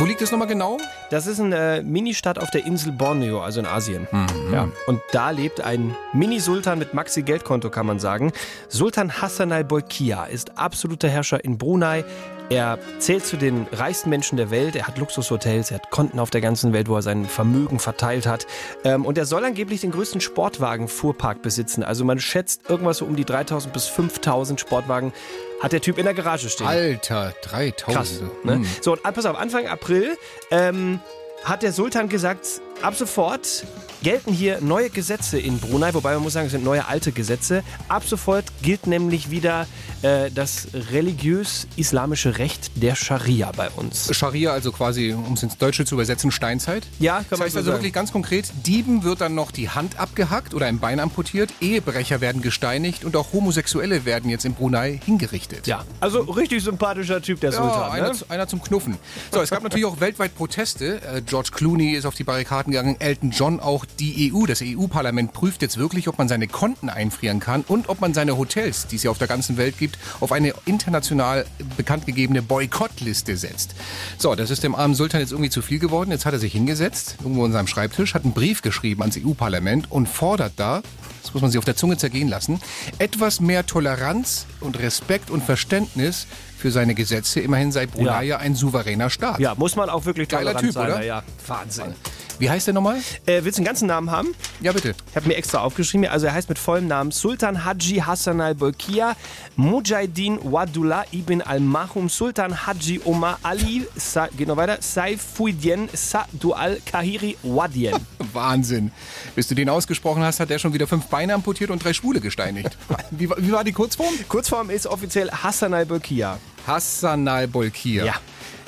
Wo 0.00 0.06
liegt 0.06 0.22
es 0.22 0.32
nochmal 0.32 0.48
genau? 0.48 0.78
Das 1.10 1.26
ist 1.26 1.40
eine 1.40 1.76
äh, 1.76 1.82
Ministadt 1.82 2.38
auf 2.38 2.50
der 2.50 2.64
Insel 2.64 2.90
Borneo, 2.90 3.42
also 3.42 3.60
in 3.60 3.66
Asien. 3.66 4.08
Mhm. 4.10 4.50
Ja. 4.50 4.68
Und 4.86 5.02
da 5.12 5.28
lebt 5.28 5.60
ein 5.60 5.94
Mini-Sultan 6.14 6.78
mit 6.78 6.94
Maxi-Geldkonto, 6.94 7.68
kann 7.68 7.84
man 7.84 7.98
sagen. 7.98 8.32
Sultan 8.68 9.20
Hassan 9.20 9.52
al-Bolkiah 9.52 10.24
ist 10.24 10.56
absoluter 10.56 11.10
Herrscher 11.10 11.44
in 11.44 11.58
Brunei. 11.58 12.06
Er 12.48 12.78
zählt 12.98 13.26
zu 13.26 13.36
den 13.36 13.66
reichsten 13.72 14.08
Menschen 14.08 14.38
der 14.38 14.50
Welt. 14.50 14.74
Er 14.74 14.88
hat 14.88 14.96
Luxushotels, 14.96 15.70
er 15.70 15.80
hat 15.80 15.90
Konten 15.90 16.18
auf 16.18 16.30
der 16.30 16.40
ganzen 16.40 16.72
Welt, 16.72 16.88
wo 16.88 16.96
er 16.96 17.02
sein 17.02 17.26
Vermögen 17.26 17.78
verteilt 17.78 18.26
hat. 18.26 18.46
Ähm, 18.84 19.04
und 19.04 19.18
er 19.18 19.26
soll 19.26 19.44
angeblich 19.44 19.82
den 19.82 19.90
größten 19.90 20.22
Sportwagen-Fuhrpark 20.22 21.42
besitzen. 21.42 21.84
Also 21.84 22.06
man 22.06 22.18
schätzt 22.18 22.70
irgendwas 22.70 22.96
so 22.96 23.04
um 23.04 23.16
die 23.16 23.26
3000 23.26 23.72
bis 23.74 23.86
5000 23.86 24.58
Sportwagen 24.58 25.12
hat 25.60 25.72
der 25.72 25.80
Typ 25.80 25.98
in 25.98 26.04
der 26.04 26.14
Garage 26.14 26.48
stehen. 26.48 26.66
Alter, 26.66 27.34
3000. 27.42 27.94
Krass. 27.94 28.22
Ne? 28.42 28.54
Hm. 28.54 28.66
So, 28.80 28.92
und 28.92 29.02
pass 29.02 29.26
auf, 29.26 29.38
Anfang 29.38 29.66
April 29.66 30.16
ähm, 30.50 31.00
hat 31.44 31.62
der 31.62 31.72
Sultan 31.72 32.08
gesagt, 32.08 32.60
ab 32.82 32.94
sofort 32.96 33.64
gelten 34.02 34.32
hier 34.32 34.62
neue 34.62 34.88
Gesetze 34.88 35.38
in 35.38 35.58
Brunei, 35.58 35.92
wobei 35.92 36.14
man 36.14 36.22
muss 36.22 36.32
sagen, 36.32 36.46
es 36.46 36.52
sind 36.52 36.64
neue 36.64 36.86
alte 36.88 37.12
Gesetze. 37.12 37.62
Ab 37.88 38.02
sofort 38.06 38.46
gilt 38.62 38.86
nämlich 38.86 39.30
wieder 39.30 39.66
äh, 40.00 40.30
das 40.30 40.68
religiös-islamische 40.90 42.38
Recht 42.38 42.70
der 42.82 42.94
Scharia 42.94 43.52
bei 43.54 43.68
uns. 43.68 44.08
Scharia, 44.16 44.52
also 44.52 44.72
quasi, 44.72 45.12
um 45.12 45.34
es 45.34 45.42
ins 45.42 45.58
Deutsche 45.58 45.84
zu 45.84 45.96
übersetzen, 45.96 46.30
Steinzeit. 46.30 46.86
Ja, 46.98 47.16
kann 47.16 47.26
Das 47.28 47.38
man 47.40 47.44
heißt 47.46 47.52
so 47.52 47.58
also 47.58 47.70
sagen. 47.72 47.78
wirklich 47.82 47.92
ganz 47.92 48.10
konkret, 48.10 48.50
Dieben 48.64 49.04
wird 49.04 49.20
dann 49.20 49.34
noch 49.34 49.50
die 49.50 49.68
Hand 49.68 49.98
abgehackt 50.00 50.54
oder 50.54 50.64
ein 50.64 50.78
Bein 50.78 50.98
amputiert, 50.98 51.52
Ehebrecher 51.60 52.22
werden 52.22 52.40
gesteinigt 52.40 53.04
und 53.04 53.16
auch 53.16 53.34
Homosexuelle 53.34 54.06
werden 54.06 54.30
jetzt 54.30 54.46
in 54.46 54.54
Brunei 54.54 54.98
hingerichtet. 55.04 55.66
Ja, 55.66 55.84
also 56.00 56.20
richtig 56.20 56.64
sympathischer 56.64 57.20
Typ, 57.20 57.40
der 57.40 57.50
Ja, 57.50 57.62
Sultan. 57.62 57.90
einer, 57.92 58.12
ne? 58.14 58.18
einer 58.30 58.48
zum 58.48 58.62
Knuffen. 58.62 58.96
So, 59.30 59.42
es 59.42 59.50
gab 59.50 59.62
natürlich 59.62 59.84
auch 59.84 60.00
weltweit 60.00 60.34
Proteste. 60.34 61.02
Äh, 61.02 61.20
George 61.20 61.50
Clooney 61.52 61.92
ist 61.92 62.06
auf 62.06 62.14
die 62.14 62.24
Barrikaden 62.24 62.69
gegangen, 62.70 62.96
Elton 62.98 63.30
John 63.30 63.60
auch. 63.60 63.84
Die 63.84 64.32
EU, 64.32 64.46
das 64.46 64.62
EU-Parlament 64.62 65.32
prüft 65.32 65.62
jetzt 65.62 65.76
wirklich, 65.76 66.08
ob 66.08 66.18
man 66.18 66.28
seine 66.28 66.48
Konten 66.48 66.88
einfrieren 66.88 67.40
kann 67.40 67.62
und 67.66 67.88
ob 67.88 68.00
man 68.00 68.14
seine 68.14 68.36
Hotels, 68.36 68.86
die 68.86 68.96
es 68.96 69.02
ja 69.02 69.10
auf 69.10 69.18
der 69.18 69.28
ganzen 69.28 69.56
Welt 69.56 69.78
gibt, 69.78 69.98
auf 70.20 70.32
eine 70.32 70.54
international 70.66 71.46
bekannt 71.76 72.06
gegebene 72.06 72.42
Boykottliste 72.42 73.36
setzt. 73.36 73.74
So, 74.18 74.34
das 74.34 74.50
ist 74.50 74.62
dem 74.62 74.74
armen 74.74 74.94
Sultan 74.94 75.20
jetzt 75.20 75.32
irgendwie 75.32 75.50
zu 75.50 75.62
viel 75.62 75.78
geworden. 75.78 76.10
Jetzt 76.10 76.26
hat 76.26 76.32
er 76.32 76.38
sich 76.38 76.52
hingesetzt, 76.52 77.16
irgendwo 77.20 77.44
an 77.44 77.52
seinem 77.52 77.66
Schreibtisch, 77.66 78.14
hat 78.14 78.24
einen 78.24 78.32
Brief 78.32 78.62
geschrieben 78.62 79.02
ans 79.02 79.16
EU-Parlament 79.16 79.90
und 79.90 80.08
fordert 80.08 80.54
da, 80.56 80.82
das 81.22 81.34
muss 81.34 81.42
man 81.42 81.50
sich 81.50 81.58
auf 81.58 81.64
der 81.64 81.76
Zunge 81.76 81.96
zergehen 81.96 82.28
lassen, 82.28 82.60
etwas 82.98 83.40
mehr 83.40 83.66
Toleranz 83.66 84.46
und 84.60 84.78
Respekt 84.78 85.30
und 85.30 85.42
Verständnis 85.42 86.26
für 86.60 86.70
seine 86.70 86.94
Gesetze. 86.94 87.40
Immerhin 87.40 87.72
sei 87.72 87.86
Brunei 87.86 88.24
ja, 88.24 88.38
ein 88.38 88.54
souveräner 88.54 89.10
Staat. 89.10 89.40
Ja, 89.40 89.54
muss 89.54 89.76
man 89.76 89.88
auch 89.88 90.04
wirklich 90.04 90.28
Geiler 90.28 90.56
Typ, 90.56 90.72
sein. 90.72 90.92
oder? 90.92 91.02
Ja, 91.02 91.22
Wahnsinn. 91.46 91.94
Wie 92.40 92.48
heißt 92.50 92.66
der 92.66 92.74
nochmal? 92.74 92.96
Äh, 93.26 93.44
willst 93.44 93.58
du 93.58 93.60
einen 93.60 93.66
ganzen 93.66 93.86
Namen 93.86 94.10
haben? 94.10 94.28
Ja, 94.62 94.72
bitte. 94.72 94.94
Ich 95.10 95.16
habe 95.16 95.28
mir 95.28 95.34
extra 95.36 95.58
aufgeschrieben. 95.60 96.06
Also 96.08 96.26
er 96.26 96.32
heißt 96.32 96.48
mit 96.48 96.58
vollem 96.58 96.86
Namen 96.88 97.10
Sultan 97.12 97.64
Haji 97.66 97.98
Hassan 98.06 98.40
al-Bolkiah 98.40 99.14
Mujahideen 99.56 100.38
Wadullah 100.42 101.04
ibn 101.12 101.42
al-Mahum 101.42 102.08
Sultan 102.08 102.66
Haji 102.66 103.02
Omar 103.04 103.38
Ali 103.42 103.86
Sa 103.94 104.28
geht 104.28 104.48
noch 104.48 104.56
weiter 104.56 104.78
Saifuddin 104.80 105.88
Sa'du 105.92 106.52
al-Kahiri 106.54 107.36
Wadien. 107.42 107.94
Wahnsinn. 108.32 108.90
Bis 109.34 109.46
du 109.48 109.54
den 109.54 109.68
ausgesprochen 109.68 110.22
hast, 110.22 110.40
hat 110.40 110.48
der 110.48 110.58
schon 110.58 110.72
wieder 110.72 110.86
fünf 110.86 111.06
Beine 111.08 111.34
amputiert 111.34 111.70
und 111.70 111.84
drei 111.84 111.92
Schwule 111.92 112.20
gesteinigt. 112.20 112.76
wie, 113.10 113.28
war- 113.28 113.36
wie 113.38 113.52
war 113.52 113.64
die 113.64 113.72
Kurzform? 113.72 114.14
Kurzform 114.28 114.70
ist 114.70 114.86
offiziell 114.86 115.30
Hassan 115.30 115.74
al-Bolkiah. 115.74 116.38
Hassan 116.66 117.28
al-Bolkiah. 117.28 118.04
Ja. 118.06 118.14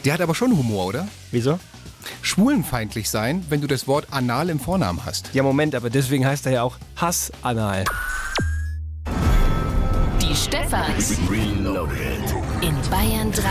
Der 0.04 0.12
hat 0.14 0.20
aber 0.20 0.34
schon 0.34 0.50
Humor, 0.56 0.86
oder? 0.86 1.08
Wieso? 1.30 1.58
Schwulenfeindlich 2.23 3.09
sein, 3.11 3.44
wenn 3.49 3.61
du 3.61 3.66
das 3.66 3.87
Wort 3.87 4.06
anal 4.11 4.50
im 4.50 4.61
Vornamen 4.61 5.04
hast. 5.04 5.30
Ja, 5.35 5.42
Moment, 5.42 5.75
aber 5.75 5.90
deswegen 5.90 6.26
heißt 6.26 6.47
er 6.47 6.52
ja 6.52 6.62
auch 6.62 6.76
Hass 6.97 7.32
Anal. 7.42 7.85
Die 10.21 10.35
Stefans 10.35 11.18
Reloaded. 11.30 12.35
in 12.62 12.75
Bayern 12.90 13.32
3. 13.32 13.42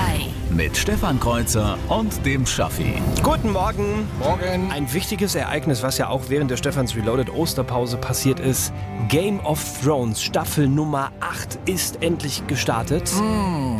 Mit 0.55 0.75
Stefan 0.75 1.19
Kreuzer 1.19 1.77
und 1.89 2.25
dem 2.25 2.45
Schaffi. 2.45 2.95
Guten 3.21 3.51
Morgen. 3.51 4.07
Morgen. 4.19 4.71
Ein 4.71 4.91
wichtiges 4.93 5.35
Ereignis, 5.35 5.83
was 5.83 5.97
ja 5.97 6.07
auch 6.07 6.23
während 6.29 6.49
der 6.49 6.57
Stefans 6.57 6.95
Reloaded 6.95 7.29
Osterpause 7.29 7.97
passiert 7.97 8.39
ist. 8.39 8.73
Game 9.09 9.39
of 9.41 9.59
Thrones 9.83 10.23
Staffel 10.23 10.67
Nummer 10.67 11.11
8 11.19 11.59
ist 11.69 12.01
endlich 12.01 12.45
gestartet. 12.47 13.11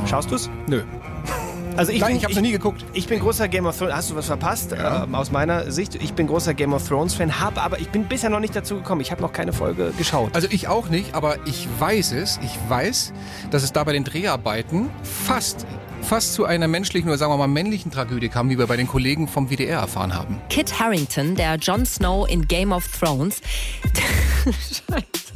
Schaust 0.08 0.32
du's? 0.32 0.50
Nö. 0.68 0.84
Also 1.78 1.92
ich, 1.92 2.01
Nein, 2.01 2.10
bin, 2.10 2.18
ich 2.18 2.24
hab's 2.25 2.36
noch 2.36 2.42
nie 2.42 2.51
geguckt. 2.51 2.86
Ich 2.94 3.08
bin 3.08 3.20
großer 3.20 3.48
Game 3.48 3.66
of 3.66 3.78
Thrones. 3.78 3.94
Hast 3.94 4.10
du 4.12 4.16
was 4.16 4.28
verpasst? 4.28 4.75
Ähm, 4.78 5.16
aus 5.16 5.32
meiner 5.32 5.72
Sicht. 5.72 5.96
Ich 5.96 6.13
bin 6.13 6.28
großer 6.28 6.54
Game 6.54 6.74
of 6.74 6.88
Thrones 6.88 7.13
Fan, 7.13 7.40
habe 7.40 7.62
aber 7.62 7.80
ich 7.80 7.90
bin 7.90 8.06
bisher 8.06 8.30
noch 8.30 8.40
nicht 8.40 8.56
dazu 8.56 8.75
gekommen. 8.75 9.01
Ich 9.01 9.12
habe 9.12 9.22
noch 9.22 9.34
keine 9.34 9.54
Folge 9.54 9.94
geschaut. 9.98 10.36
Also 10.36 10.48
ich 10.51 10.68
auch 10.68 10.90
nicht, 10.90 11.13
aber 11.13 11.38
ich 11.46 11.68
weiß 11.80 12.12
es. 12.13 12.40
Ich 12.44 12.58
weiß, 12.70 13.13
dass 13.50 13.63
es 13.63 13.72
da 13.72 13.84
bei 13.84 13.94
den 13.94 14.04
Dreharbeiten 14.04 14.90
fast, 15.04 15.66
fast 16.01 16.34
zu 16.34 16.46
einer 16.46 16.68
menschlichen 16.68 17.10
oder 17.10 17.18
sagen 17.18 17.32
wir 17.32 17.38
mal 17.38 17.48
männlichen 17.48 17.92
Tragödie 17.92 18.30
kam, 18.30 18.50
wie 18.50 18.58
wir 18.58 18.68
bei 18.68 18.78
den 18.78 18.88
Kollegen 18.88 19.28
vom 19.28 19.50
WDR 19.50 19.80
erfahren 19.80 20.13
haben. 20.13 20.41
Kit 20.50 20.80
Harrington, 20.80 21.36
der 21.36 21.56
Jon 21.56 21.86
Snow 21.86 22.30
in 22.30 22.48
Game 22.48 22.72
of 22.72 22.88
Thrones. 23.00 23.41
Scheiße. 24.45 25.32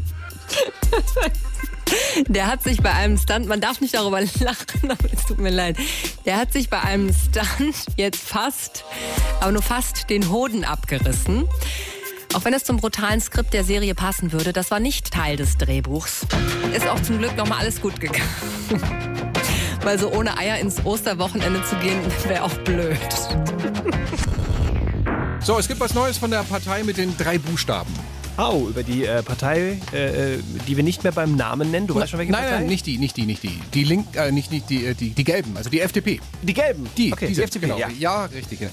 Der 2.28 2.48
hat 2.48 2.64
sich 2.64 2.82
bei 2.82 2.92
einem 2.92 3.18
Stunt, 3.18 3.48
man 3.48 3.62
darf 3.62 3.82
nicht 3.82 3.94
darüber 3.94 4.22
lachen, 4.22 4.84
aber 4.84 5.14
es 5.14 5.26
tut 5.26 5.40
mir 5.40 5.50
leid. 5.50 5.78
Der 6.26 6.38
hat 6.38 6.54
sich 6.54 6.70
bei 6.70 6.82
einem 6.82 7.14
Stunt 7.14 7.76
jetzt 7.98 8.22
fast, 8.22 8.86
aber 9.42 9.52
nur 9.52 9.62
fast 9.62 10.10
den 10.10 10.30
Hoden 10.30 10.64
abgerissen. 10.64 11.48
Auch 12.34 12.44
wenn 12.44 12.54
es 12.54 12.66
zum 12.66 12.78
brutalen 12.78 13.22
Skript 13.22 13.54
der 13.54 13.64
Serie 13.64 13.96
passen 13.96 14.32
würde, 14.34 14.52
das 14.52 14.70
war 14.72 14.80
nicht 14.80 15.12
Teil 15.12 15.38
des 15.38 15.58
Drehbuchs. 15.58 16.26
Ist 16.76 16.88
auch 16.88 17.02
zum 17.02 17.18
Glück 17.20 17.38
nochmal 17.38 17.60
alles 17.60 17.80
gut 17.80 18.00
gegangen. 18.00 18.28
Weil 19.84 20.00
so 20.00 20.12
ohne 20.12 20.38
Eier 20.38 20.58
ins 20.60 20.84
Osterwochenende 20.84 21.64
zu 21.64 21.76
gehen, 21.78 22.00
wäre 22.28 22.44
auch 22.44 22.54
blöd. 22.60 22.98
So, 25.40 25.58
es 25.60 25.68
gibt 25.68 25.80
was 25.80 25.94
Neues 25.94 26.18
von 26.18 26.32
der 26.32 26.44
Partei 26.44 26.84
mit 26.84 26.98
den 26.98 27.16
drei 27.16 27.38
Buchstaben. 27.38 27.94
Oh, 28.38 28.68
über 28.70 28.84
die 28.84 29.06
äh, 29.06 29.24
Partei, 29.24 29.80
äh, 29.94 30.36
äh, 30.36 30.40
die 30.68 30.76
wir 30.76 30.84
nicht 30.84 31.04
mehr 31.04 31.14
beim 31.14 31.38
Namen 31.38 31.72
nennen. 31.72 31.88
Du 31.88 31.96
weißt 31.96 32.10
schon, 32.10 32.20
welche 32.20 32.34
nein, 32.34 32.44
Partei? 32.44 32.60
nein, 32.60 32.68
nicht 32.68 32.86
die, 32.86 32.98
nicht 32.98 33.16
die, 33.16 33.26
nicht 33.26 33.44
die. 33.44 33.58
Die 33.74 33.84
Link, 33.86 34.08
äh, 34.16 34.30
nicht, 34.32 34.52
nicht 34.52 34.70
die, 34.70 34.86
äh, 34.86 34.94
die, 34.94 35.12
die 35.12 35.24
Gelben, 35.24 35.56
also 35.56 35.70
die 35.70 35.80
FDP. 35.80 36.20
Die 36.42 36.54
Gelben. 36.54 36.86
Die, 36.98 37.14
Okay, 37.14 37.28
diese, 37.28 37.42
die 37.42 37.46
FDP, 37.46 37.68
genau. 37.68 37.78
ja. 37.78 37.88
Ja. 37.98 38.26
richtig. 38.26 38.60
Ja. 38.60 38.68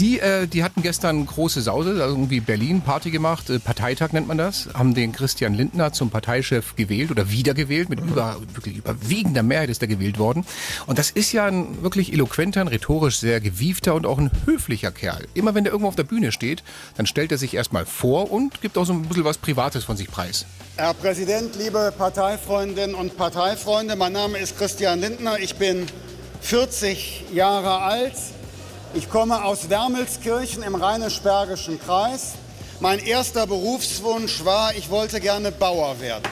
Die, 0.00 0.18
äh, 0.18 0.48
die 0.48 0.64
hatten 0.64 0.82
gestern 0.82 1.26
große 1.26 1.60
Sause, 1.62 1.90
also 1.90 2.14
irgendwie 2.16 2.40
Berlin 2.40 2.80
Party 2.80 3.12
gemacht, 3.12 3.50
äh, 3.50 3.60
Parteitag 3.60 4.12
nennt 4.12 4.26
man 4.26 4.36
das, 4.36 4.68
haben 4.74 4.94
den 4.94 5.12
Christian 5.12 5.54
Lindner 5.54 5.92
zum 5.92 6.10
Parteichef 6.10 6.74
gewählt 6.74 7.12
oder 7.12 7.30
wiedergewählt, 7.30 7.88
mit 7.90 8.00
über, 8.00 8.36
wirklich 8.52 8.78
überwiegender 8.78 9.44
Mehrheit 9.44 9.70
ist 9.70 9.80
er 9.80 9.88
gewählt 9.88 10.18
worden. 10.18 10.44
Und 10.86 10.98
das 10.98 11.10
ist 11.12 11.30
ja 11.30 11.46
ein 11.46 11.82
wirklich 11.82 12.12
eloquenter, 12.12 12.60
ein 12.62 12.68
rhetorisch 12.68 13.18
sehr 13.18 13.40
gewiefter 13.40 13.94
und 13.94 14.06
auch 14.06 14.18
ein 14.18 14.32
höflicher 14.44 14.90
Kerl. 14.90 15.24
Immer 15.34 15.54
wenn 15.54 15.62
der 15.62 15.72
irgendwo 15.72 15.88
auf 15.88 15.96
der 15.96 16.02
Bühne 16.02 16.32
steht, 16.32 16.64
dann 16.96 17.06
stellt 17.06 17.30
er 17.30 17.38
sich 17.38 17.54
erstmal 17.54 17.86
vor 17.86 18.32
und 18.32 18.60
gibt 18.60 18.76
auch 18.76 18.84
so 18.84 18.92
ein 18.92 19.03
bisschen 19.08 19.24
was 19.24 19.38
Privates 19.38 19.84
von 19.84 19.96
sich 19.96 20.10
preis. 20.10 20.46
Herr 20.76 20.94
Präsident, 20.94 21.54
liebe 21.56 21.92
Parteifreundinnen 21.96 22.94
und 22.94 23.16
Parteifreunde, 23.16 23.96
mein 23.96 24.12
Name 24.12 24.38
ist 24.38 24.58
Christian 24.58 25.00
Lindner, 25.00 25.38
ich 25.38 25.54
bin 25.56 25.86
40 26.40 27.24
Jahre 27.32 27.80
alt. 27.80 28.14
Ich 28.92 29.08
komme 29.08 29.44
aus 29.44 29.70
Wermelskirchen 29.70 30.62
im 30.62 30.74
Rheinisch-Bergischen 30.74 31.80
Kreis. 31.80 32.34
Mein 32.80 32.98
erster 32.98 33.46
Berufswunsch 33.46 34.44
war, 34.44 34.74
ich 34.74 34.90
wollte 34.90 35.20
gerne 35.20 35.52
Bauer 35.52 36.00
werden. 36.00 36.22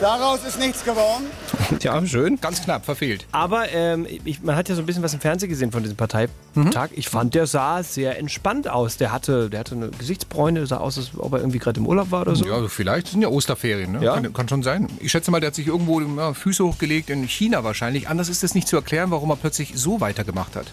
Daraus 0.00 0.44
ist 0.44 0.58
nichts 0.58 0.84
geworden. 0.84 1.26
Ja, 1.82 2.04
schön. 2.06 2.40
Ganz 2.40 2.62
knapp, 2.62 2.84
verfehlt. 2.84 3.26
Aber 3.32 3.70
ähm, 3.70 4.06
ich, 4.24 4.42
man 4.42 4.56
hat 4.56 4.68
ja 4.68 4.74
so 4.74 4.82
ein 4.82 4.86
bisschen 4.86 5.02
was 5.02 5.14
im 5.14 5.20
Fernsehen 5.20 5.48
gesehen 5.48 5.70
von 5.70 5.82
diesem 5.82 5.96
Parteitag. 5.96 6.30
Mhm. 6.54 6.72
Ich 6.92 7.08
fand, 7.08 7.34
der 7.34 7.46
sah 7.46 7.82
sehr 7.82 8.18
entspannt 8.18 8.68
aus. 8.68 8.96
Der 8.96 9.12
hatte, 9.12 9.48
der 9.50 9.60
hatte 9.60 9.74
eine 9.74 9.90
Gesichtsbräune, 9.90 10.66
sah 10.66 10.78
aus, 10.78 10.98
als 10.98 11.10
ob 11.16 11.32
er 11.32 11.38
irgendwie 11.40 11.58
gerade 11.58 11.78
im 11.78 11.86
Urlaub 11.86 12.10
war 12.10 12.22
oder 12.22 12.34
so. 12.34 12.46
Ja, 12.46 12.54
also 12.54 12.68
vielleicht 12.68 13.06
das 13.06 13.12
sind 13.12 13.22
ja 13.22 13.28
Osterferien, 13.28 13.92
ne? 13.92 14.04
Ja. 14.04 14.14
Kann, 14.14 14.32
kann 14.32 14.48
schon 14.48 14.62
sein. 14.62 14.88
Ich 15.00 15.12
schätze 15.12 15.30
mal, 15.30 15.40
der 15.40 15.48
hat 15.48 15.54
sich 15.54 15.66
irgendwo 15.66 16.00
ja, 16.00 16.34
Füße 16.34 16.64
hochgelegt 16.64 17.10
in 17.10 17.22
China 17.24 17.64
wahrscheinlich. 17.64 18.08
Anders 18.08 18.28
ist 18.28 18.42
es 18.42 18.54
nicht 18.54 18.68
zu 18.68 18.76
erklären, 18.76 19.10
warum 19.10 19.30
er 19.30 19.36
plötzlich 19.36 19.72
so 19.76 20.00
weitergemacht 20.00 20.56
hat. 20.56 20.66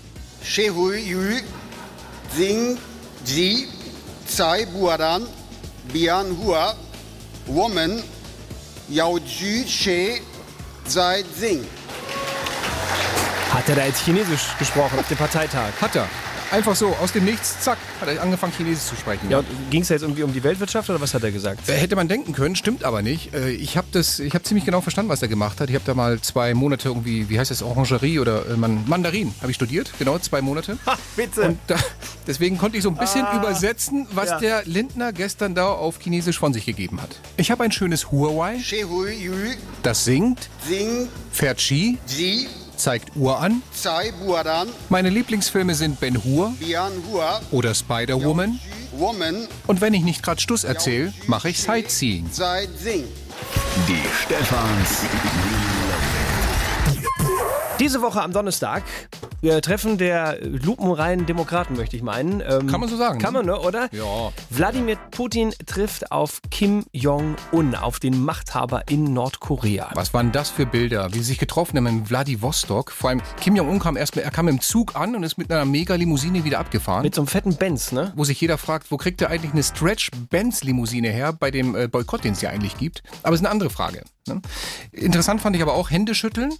Shehui 0.43 0.99
Yu 0.99 1.21
Sing 2.35 2.77
Ji 3.25 3.67
Tsai 4.27 4.65
Buaran 4.65 5.23
Bian 5.91 6.37
Hua 6.37 6.75
Woman 7.47 8.01
Yao 8.89 9.17
Ju 9.17 9.63
She 9.67 10.21
Zai. 10.87 11.23
Hat 13.51 13.67
Hat 13.67 13.69
er 13.69 13.75
da 13.75 13.85
jetzt 13.85 14.03
Chinesisch 14.03 14.55
gesprochen 14.59 14.99
auf 14.99 15.07
dem 15.07 15.17
Parteitag? 15.17 15.71
Hat 15.81 15.95
er. 15.95 16.07
Einfach 16.51 16.75
so, 16.75 16.87
aus 17.01 17.11
dem 17.11 17.25
Nichts, 17.25 17.59
zack, 17.61 17.77
hat 17.99 18.07
er 18.07 18.21
angefangen, 18.21 18.53
Chinesisch 18.55 18.85
zu 18.85 18.95
sprechen. 18.95 19.29
Ja, 19.29 19.43
ging 19.71 19.81
es 19.81 19.89
jetzt 19.89 20.03
irgendwie 20.03 20.23
um 20.23 20.31
die 20.31 20.43
Weltwirtschaft 20.43 20.89
oder 20.89 21.01
was 21.01 21.13
hat 21.13 21.23
er 21.23 21.31
gesagt? 21.31 21.67
Äh, 21.67 21.73
Hätte 21.73 21.95
man 21.95 22.07
denken 22.07 22.31
können, 22.33 22.55
stimmt 22.55 22.83
aber 22.83 23.01
nicht. 23.01 23.33
Äh, 23.33 23.49
Ich 23.49 23.75
habe 23.77 23.87
das, 23.91 24.19
ich 24.19 24.33
habe 24.33 24.43
ziemlich 24.43 24.63
genau 24.63 24.79
verstanden, 24.79 25.09
was 25.09 25.21
er 25.21 25.27
gemacht 25.27 25.59
hat. 25.59 25.69
Ich 25.69 25.75
habe 25.75 25.83
da 25.85 25.93
mal 25.93 26.21
zwei 26.21 26.53
Monate 26.53 26.87
irgendwie, 26.87 27.29
wie 27.29 27.39
heißt 27.39 27.51
das, 27.51 27.61
Orangerie 27.63 28.19
oder 28.19 28.47
äh, 28.49 28.55
Man- 28.57 28.83
Mandarin 28.87 29.33
habe 29.41 29.51
ich 29.51 29.55
studiert, 29.55 29.91
genau 29.99 30.17
zwei 30.19 30.41
Monate. 30.41 30.77
Ha, 30.85 30.97
bitte. 31.17 31.41
Und 31.41 31.59
da, 31.67 31.75
deswegen 32.27 32.57
konnte 32.57 32.77
ich 32.77 32.83
so 32.83 32.89
ein 32.89 32.95
bisschen 32.97 33.25
Ah. 33.25 33.37
übersetzen, 33.37 34.07
was 34.11 34.29
Ja. 34.29 34.39
der 34.39 34.63
Lindner 34.65 35.11
gestern 35.11 35.55
da 35.55 35.67
auf 35.67 35.99
Chinesisch 35.99 36.37
von 36.39 36.53
sich 36.53 36.65
gegeben 36.65 37.01
hat. 37.01 37.19
Ich 37.37 37.51
habe 37.51 37.63
ein 37.63 37.71
schönes 37.71 38.11
Huawei, 38.11 38.59
das 39.83 40.05
singt, 40.05 40.47
Sing, 40.67 41.09
fährt 41.31 41.59
Ski, 41.59 41.97
Ji, 42.07 42.47
zeigt 42.77 43.15
Uhr 43.15 43.39
an. 43.39 43.61
Meine 44.89 45.09
Lieblingsfilme 45.09 45.75
sind 45.75 45.99
Ben 45.99 46.23
Hur 46.23 46.53
Bian, 46.59 46.91
Hua, 47.09 47.41
oder 47.51 47.73
Spider-Woman. 47.73 48.59
Woman, 48.97 49.47
Und 49.67 49.81
wenn 49.81 49.93
ich 49.93 50.03
nicht 50.03 50.23
gerade 50.23 50.39
Stuss 50.39 50.63
erzähle, 50.63 51.13
mache 51.27 51.49
ich 51.49 51.61
Sightseeing. 51.61 52.29
Die 53.87 54.03
Stefans 54.23 55.01
Diese 57.85 58.01
Woche 58.01 58.19
am 58.23 58.33
Donnerstag 58.33 58.81
äh, 59.43 59.61
Treffen 59.61 59.99
der 59.99 60.39
lupenreinen 60.41 61.27
Demokraten, 61.27 61.75
möchte 61.75 61.95
ich 61.95 62.01
meinen. 62.01 62.41
Ähm, 62.41 62.65
Kann 62.65 62.79
man 62.79 62.89
so 62.89 62.97
sagen, 62.97 63.19
Kann 63.19 63.33
ne? 63.33 63.43
man, 63.43 63.45
ne, 63.45 63.59
oder? 63.59 63.89
Ja. 63.91 64.31
Wladimir 64.49 64.95
Putin 65.11 65.53
trifft 65.67 66.11
auf 66.11 66.41
Kim 66.49 66.85
Jong-un, 66.93 67.75
auf 67.75 67.99
den 67.99 68.25
Machthaber 68.25 68.87
in 68.89 69.13
Nordkorea. 69.13 69.91
Was 69.93 70.15
waren 70.15 70.31
das 70.31 70.49
für 70.49 70.65
Bilder, 70.65 71.13
wie 71.13 71.19
sie 71.19 71.25
sich 71.25 71.37
getroffen 71.37 71.77
haben 71.77 71.85
in 71.85 72.07
Vladivostok? 72.07 72.91
Vor 72.91 73.11
allem 73.11 73.21
Kim 73.39 73.55
Jong-un 73.55 73.77
kam 73.77 73.97
erst, 73.97 74.17
er 74.17 74.31
kam 74.31 74.47
im 74.47 74.61
Zug 74.61 74.95
an 74.95 75.15
und 75.15 75.21
ist 75.21 75.37
mit 75.37 75.51
einer 75.51 75.65
Mega-Limousine 75.65 76.43
wieder 76.43 76.57
abgefahren. 76.57 77.03
Mit 77.03 77.13
so 77.13 77.21
einem 77.21 77.27
fetten 77.27 77.55
Benz, 77.55 77.91
ne? 77.91 78.13
wo 78.15 78.23
sich 78.23 78.41
jeder 78.41 78.57
fragt, 78.57 78.89
wo 78.89 78.97
kriegt 78.97 79.21
er 79.21 79.29
eigentlich 79.29 79.53
eine 79.53 79.61
Stretch-Benz-Limousine 79.61 81.09
her 81.09 81.33
bei 81.33 81.51
dem 81.51 81.75
äh, 81.75 81.87
Boykott, 81.87 82.23
den 82.23 82.33
es 82.33 82.41
ja 82.41 82.49
eigentlich 82.49 82.79
gibt? 82.79 83.03
Aber 83.21 83.35
es 83.35 83.41
ist 83.41 83.45
eine 83.45 83.51
andere 83.51 83.69
Frage. 83.69 84.01
Ne? 84.27 84.41
Interessant 84.91 85.39
fand 85.41 85.55
ich 85.55 85.61
aber 85.61 85.75
auch 85.75 85.91
Händeschütteln, 85.91 86.51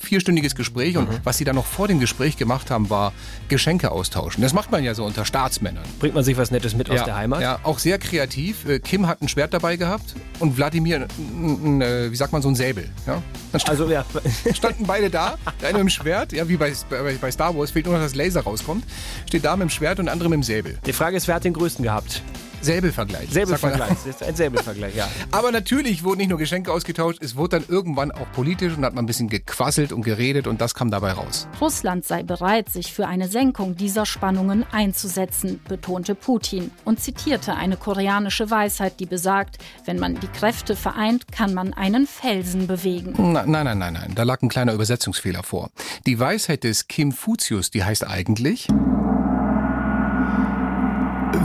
vierstündiges 0.00 0.56
Gespräch 0.56 0.96
und 0.96 1.08
was 1.22 1.38
sie 1.38 1.44
dann 1.44 1.54
noch 1.54 1.66
vor 1.66 1.86
dem 1.86 2.00
Gespräch 2.00 2.36
gemacht 2.36 2.68
haben, 2.68 2.90
war 2.90 3.12
Geschenke 3.48 3.92
austauschen. 3.92 4.42
Das 4.42 4.52
macht 4.52 4.72
man 4.72 4.82
ja 4.82 4.92
so 4.94 5.04
unter 5.04 5.24
Staatsmännern. 5.24 5.84
Bringt 6.00 6.16
man 6.16 6.24
sich 6.24 6.36
was 6.36 6.50
Nettes 6.50 6.74
mit 6.74 6.90
aus 6.90 6.96
ja, 6.96 7.04
der 7.04 7.14
Heimat? 7.14 7.40
Ja, 7.40 7.60
auch 7.62 7.78
sehr 7.78 7.98
kreativ. 7.98 8.66
Äh, 8.66 8.80
Kim 8.80 9.06
hat 9.06 9.22
ein 9.22 9.28
Schwert 9.28 9.54
dabei 9.54 9.76
gehabt 9.76 10.16
und 10.40 10.56
Wladimir, 10.56 11.02
äh, 11.02 12.10
wie 12.10 12.16
sagt 12.16 12.32
man, 12.32 12.42
so 12.42 12.48
ein 12.48 12.56
Säbel. 12.56 12.90
Ja? 13.06 13.22
Stand, 13.50 13.68
Also 13.68 13.88
ja, 13.88 14.04
standen 14.54 14.84
beide 14.86 15.08
da, 15.08 15.36
der 15.60 15.68
eine 15.68 15.78
mit 15.78 15.86
dem 15.86 15.90
Schwert, 15.90 16.32
ja, 16.32 16.48
wie 16.48 16.56
bei, 16.56 16.72
bei, 16.90 17.14
bei 17.20 17.30
Star 17.30 17.56
Wars, 17.56 17.70
fehlt 17.70 17.86
nur 17.86 17.94
noch, 17.94 18.02
dass 18.02 18.16
Laser 18.16 18.40
rauskommt, 18.40 18.84
steht 19.28 19.44
da 19.44 19.54
mit 19.54 19.68
dem 19.68 19.70
Schwert 19.70 20.00
und 20.00 20.06
der 20.06 20.12
andere 20.12 20.28
mit 20.28 20.38
dem 20.38 20.42
Säbel. 20.42 20.78
die 20.84 20.92
Frage 20.92 21.16
ist, 21.16 21.28
wer 21.28 21.36
hat 21.36 21.44
den 21.44 21.52
größten 21.52 21.84
gehabt? 21.84 22.22
Säbelvergleich. 22.62 23.28
Säbelvergleich. 23.30 23.88
Das 23.90 24.06
ist 24.06 24.22
ein 24.22 24.36
Säbelvergleich, 24.36 24.94
ja. 24.94 25.08
Aber 25.30 25.52
natürlich 25.52 26.04
wurden 26.04 26.18
nicht 26.18 26.30
nur 26.30 26.38
Geschenke 26.38 26.72
ausgetauscht, 26.72 27.18
es 27.20 27.36
wurde 27.36 27.58
dann 27.58 27.64
irgendwann 27.68 28.12
auch 28.12 28.30
politisch 28.32 28.76
und 28.76 28.84
hat 28.84 28.94
man 28.94 29.04
ein 29.04 29.06
bisschen 29.06 29.28
gequasselt 29.28 29.92
und 29.92 30.02
geredet 30.02 30.46
und 30.46 30.60
das 30.60 30.74
kam 30.74 30.90
dabei 30.90 31.12
raus. 31.12 31.48
Russland 31.60 32.04
sei 32.04 32.22
bereit, 32.22 32.68
sich 32.70 32.92
für 32.92 33.06
eine 33.06 33.28
Senkung 33.28 33.76
dieser 33.76 34.06
Spannungen 34.06 34.64
einzusetzen, 34.70 35.60
betonte 35.68 36.14
Putin 36.14 36.70
und 36.84 37.00
zitierte 37.00 37.54
eine 37.54 37.76
koreanische 37.76 38.50
Weisheit, 38.50 39.00
die 39.00 39.06
besagt, 39.06 39.58
wenn 39.84 39.98
man 39.98 40.20
die 40.20 40.28
Kräfte 40.28 40.76
vereint, 40.76 41.32
kann 41.32 41.54
man 41.54 41.72
einen 41.72 42.06
Felsen 42.06 42.66
bewegen. 42.66 43.14
Na, 43.16 43.44
nein, 43.44 43.64
nein, 43.64 43.78
nein, 43.78 43.92
nein, 43.94 44.12
da 44.14 44.22
lag 44.22 44.40
ein 44.42 44.48
kleiner 44.48 44.72
Übersetzungsfehler 44.72 45.42
vor. 45.42 45.70
Die 46.06 46.18
Weisheit 46.18 46.64
des 46.64 46.88
Kim 46.88 47.12
Fuzius, 47.12 47.70
die 47.70 47.84
heißt 47.84 48.06
eigentlich, 48.06 48.68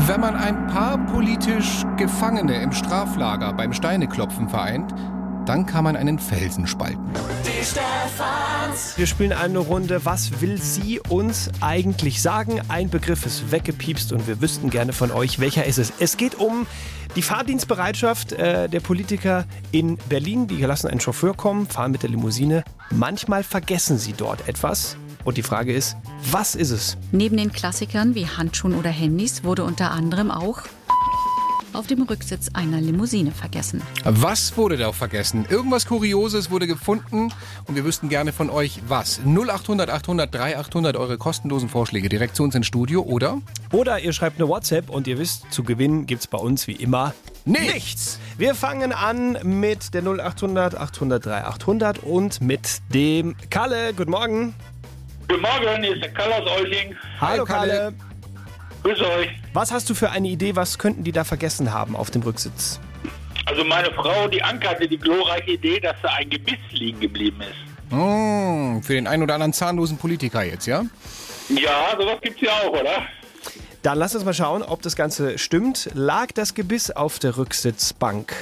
wenn 0.07 0.21
man 0.21 0.35
ein 0.35 0.67
paar 0.67 0.97
politisch 1.07 1.83
Gefangene 1.97 2.61
im 2.61 2.71
Straflager 2.71 3.51
beim 3.51 3.73
Steineklopfen 3.73 4.47
vereint, 4.47 4.93
dann 5.45 5.65
kann 5.65 5.83
man 5.83 5.97
einen 5.97 6.17
Felsen 6.17 6.65
spalten. 6.65 7.11
Wir 8.95 9.07
spielen 9.07 9.33
eine 9.33 9.59
Runde. 9.59 10.05
Was 10.05 10.39
will 10.39 10.61
sie 10.61 11.01
uns 11.01 11.49
eigentlich 11.59 12.21
sagen? 12.21 12.61
Ein 12.69 12.89
Begriff 12.89 13.25
ist 13.25 13.51
weggepiepst 13.51 14.13
und 14.13 14.27
wir 14.27 14.41
wüssten 14.41 14.69
gerne 14.69 14.93
von 14.93 15.11
euch, 15.11 15.39
welcher 15.39 15.65
ist 15.65 15.77
es. 15.77 15.91
Es 15.99 16.15
geht 16.15 16.35
um 16.35 16.67
die 17.17 17.21
Fahrdienstbereitschaft 17.21 18.31
äh, 18.31 18.69
der 18.69 18.79
Politiker 18.79 19.45
in 19.71 19.97
Berlin. 20.09 20.47
Die 20.47 20.61
lassen 20.61 20.87
einen 20.87 21.01
Chauffeur 21.01 21.35
kommen, 21.35 21.67
fahren 21.67 21.91
mit 21.91 22.03
der 22.03 22.11
Limousine. 22.11 22.63
Manchmal 22.91 23.43
vergessen 23.43 23.97
sie 23.97 24.13
dort 24.13 24.47
etwas. 24.47 24.95
Und 25.23 25.37
die 25.37 25.43
Frage 25.43 25.73
ist, 25.73 25.97
was 26.31 26.55
ist 26.55 26.71
es? 26.71 26.97
Neben 27.11 27.37
den 27.37 27.51
Klassikern 27.51 28.15
wie 28.15 28.27
Handschuhen 28.27 28.75
oder 28.75 28.89
Handys 28.89 29.43
wurde 29.43 29.63
unter 29.63 29.91
anderem 29.91 30.31
auch 30.31 30.63
auf 31.77 31.87
dem 31.87 32.01
Rücksitz 32.01 32.49
einer 32.53 32.81
Limousine 32.81 33.31
vergessen. 33.31 33.81
Was 34.03 34.57
wurde 34.57 34.77
da 34.77 34.91
vergessen? 34.91 35.45
Irgendwas 35.49 35.85
Kurioses 35.85 36.49
wurde 36.49 36.65
gefunden 36.65 37.31
und 37.65 37.75
wir 37.75 37.85
wüssten 37.85 38.09
gerne 38.09 38.33
von 38.33 38.49
euch 38.49 38.81
was. 38.87 39.19
0800 39.25 39.89
800 39.89 40.33
3800 40.33 40.97
eure 40.97 41.17
kostenlosen 41.17 41.69
Vorschläge 41.69 42.09
direkt 42.09 42.35
zu 42.35 42.43
uns 42.43 42.55
ins 42.55 42.65
Studio 42.65 43.03
oder? 43.03 43.39
Oder 43.71 43.99
ihr 43.99 44.11
schreibt 44.13 44.39
eine 44.39 44.49
WhatsApp 44.49 44.89
und 44.89 45.07
ihr 45.07 45.19
wisst, 45.19 45.51
zu 45.51 45.63
gewinnen 45.63 46.07
gibt 46.07 46.21
es 46.21 46.27
bei 46.27 46.37
uns 46.39 46.67
wie 46.67 46.73
immer 46.73 47.13
nichts. 47.45 48.19
Wir 48.37 48.55
fangen 48.55 48.91
an 48.91 49.37
mit 49.43 49.93
der 49.93 50.01
0800 50.01 50.75
800 50.75 51.25
3800 51.25 51.99
und 51.99 52.41
mit 52.41 52.81
dem 52.93 53.35
Kalle. 53.49 53.93
Guten 53.93 54.11
Morgen. 54.11 54.55
Guten 55.29 55.41
Morgen, 55.41 55.83
hier 55.83 55.93
ist 55.93 56.03
der 56.03 56.13
Karl 56.13 56.31
aus 56.33 56.49
Olching. 56.49 56.95
Hallo 57.19 57.43
Kalle. 57.43 57.93
Grüß 58.83 59.01
euch. 59.01 59.29
Was 59.53 59.71
hast 59.71 59.89
du 59.89 59.93
für 59.93 60.09
eine 60.09 60.29
Idee, 60.29 60.55
was 60.55 60.77
könnten 60.77 61.03
die 61.03 61.11
da 61.11 61.25
vergessen 61.25 61.73
haben 61.73 61.97
auf 61.97 62.11
dem 62.11 62.21
Rücksitz? 62.21 62.79
Also 63.45 63.65
meine 63.65 63.91
Frau, 63.91 64.29
die 64.29 64.41
Anke, 64.41 64.69
hatte 64.69 64.87
die 64.87 64.97
glorreiche 64.97 65.51
Idee, 65.51 65.81
dass 65.81 65.95
da 66.01 66.09
ein 66.13 66.29
Gebiss 66.29 66.59
liegen 66.71 67.01
geblieben 67.01 67.41
ist. 67.41 67.93
Mmh, 67.93 68.81
für 68.83 68.93
den 68.93 69.07
einen 69.07 69.23
oder 69.23 69.33
anderen 69.33 69.51
zahnlosen 69.53 69.97
Politiker 69.97 70.43
jetzt, 70.43 70.65
ja? 70.65 70.85
Ja, 71.49 71.97
sowas 71.99 72.17
gibt's 72.21 72.41
ja 72.41 72.51
auch, 72.51 72.71
oder? 72.71 73.03
Dann 73.81 73.97
lass 73.97 74.15
uns 74.15 74.23
mal 74.23 74.33
schauen, 74.33 74.63
ob 74.63 74.81
das 74.81 74.95
Ganze 74.95 75.37
stimmt. 75.37 75.89
Lag 75.93 76.27
das 76.33 76.53
Gebiss 76.53 76.89
auf 76.91 77.19
der 77.19 77.37
Rücksitzbank? 77.37 78.33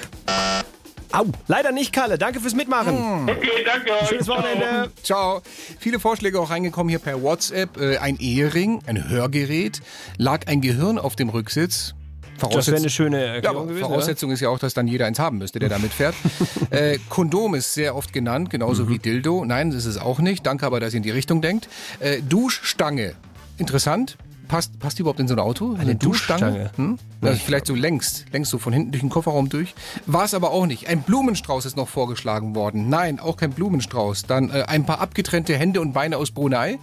Au, 1.16 1.26
leider 1.48 1.72
nicht, 1.72 1.94
Kalle. 1.94 2.18
Danke 2.18 2.42
fürs 2.42 2.56
Mitmachen. 2.56 3.30
Okay, 3.30 3.64
danke 3.66 3.92
euch. 3.94 4.10
Schönes 4.10 4.28
Wochenende. 4.28 4.92
Ciao. 5.02 5.42
Viele 5.80 6.00
Vorschläge 6.00 6.40
auch 6.40 6.50
reingekommen 6.50 6.90
hier 6.90 7.00
per 7.00 7.22
WhatsApp. 7.22 7.78
Äh, 7.80 7.98
ein 8.00 8.18
Ehering, 8.20 8.82
ein 8.86 9.08
Hörgerät, 9.10 9.82
lag 10.18 10.48
ein 10.48 10.60
Gehirn 10.60 10.98
auf 11.00 11.16
dem 11.16 11.30
Rücksitz. 11.30 11.94
Das 12.38 12.68
wäre 12.68 12.76
eine 12.78 12.90
schöne 12.90 13.26
Ja, 13.26 13.34
Erklärung 13.36 13.58
aber 13.60 13.68
gewesen. 13.68 13.86
Voraussetzung 13.86 14.32
ist 14.32 14.42
ja 14.42 14.50
auch, 14.50 14.60
dass 14.60 14.74
dann 14.74 14.90
jeder 14.90 15.06
eins 15.06 15.20
haben 15.20 15.38
müsste, 15.38 15.60
der 15.60 15.70
damit 15.70 15.94
fährt. 15.94 16.16
äh, 16.70 17.00
Kondom 17.08 17.56
ist 17.56 17.74
sehr 17.74 17.96
oft 17.96 18.12
genannt, 18.12 18.50
genauso 18.50 18.84
Mhm. 18.84 18.90
wie 18.90 19.00
Dildo. 19.00 19.46
Nein, 19.46 19.70
das 19.72 19.86
ist 19.86 19.96
es 19.96 20.02
auch 20.02 20.20
nicht. 20.20 20.46
Danke 20.46 20.66
aber, 20.66 20.82
dass 20.82 20.94
ihr 20.94 20.98
in 20.98 21.04
die 21.04 21.12
Richtung 21.12 21.42
denkt. 21.42 21.70
Äh, 22.02 22.22
Duschstange. 22.28 23.14
Interessant. 23.58 24.18
Passt, 24.48 24.80
passt 24.80 24.98
die 24.98 25.02
überhaupt 25.02 25.20
in 25.20 25.28
so 25.28 25.36
ein 25.36 25.40
Auto? 25.40 25.76
Eine 25.78 25.96
Duschstange? 25.96 26.72
Hm? 26.76 27.00
Also 27.22 27.40
vielleicht 27.44 27.68
so 27.68 27.76
längst, 27.76 28.26
längst 28.32 28.52
so 28.52 28.58
von 28.58 28.74
hinten 28.74 28.92
durch 28.92 29.02
den 29.02 29.10
Kofferraum 29.10 29.50
durch. 29.50 29.74
War 30.06 30.26
es 30.26 30.34
aber 30.34 30.52
auch 30.52 30.66
nicht. 30.66 30.88
Ein 30.88 31.02
Blumenstrauß 31.02 31.66
ist 31.66 31.78
noch 31.78 31.88
vorgeschlagen 31.88 32.56
worden. 32.56 32.90
Nein, 32.90 33.20
auch 33.20 33.38
kein 33.38 33.52
Blumenstrauß. 33.52 34.24
Dann 34.24 34.50
äh, 34.50 34.64
ein 34.68 34.86
paar 34.86 35.02
abgetrennte 35.02 35.56
Hände 35.56 35.82
und 35.82 35.94
Beine 35.94 36.18
aus 36.18 36.32
Brunei. 36.32 36.80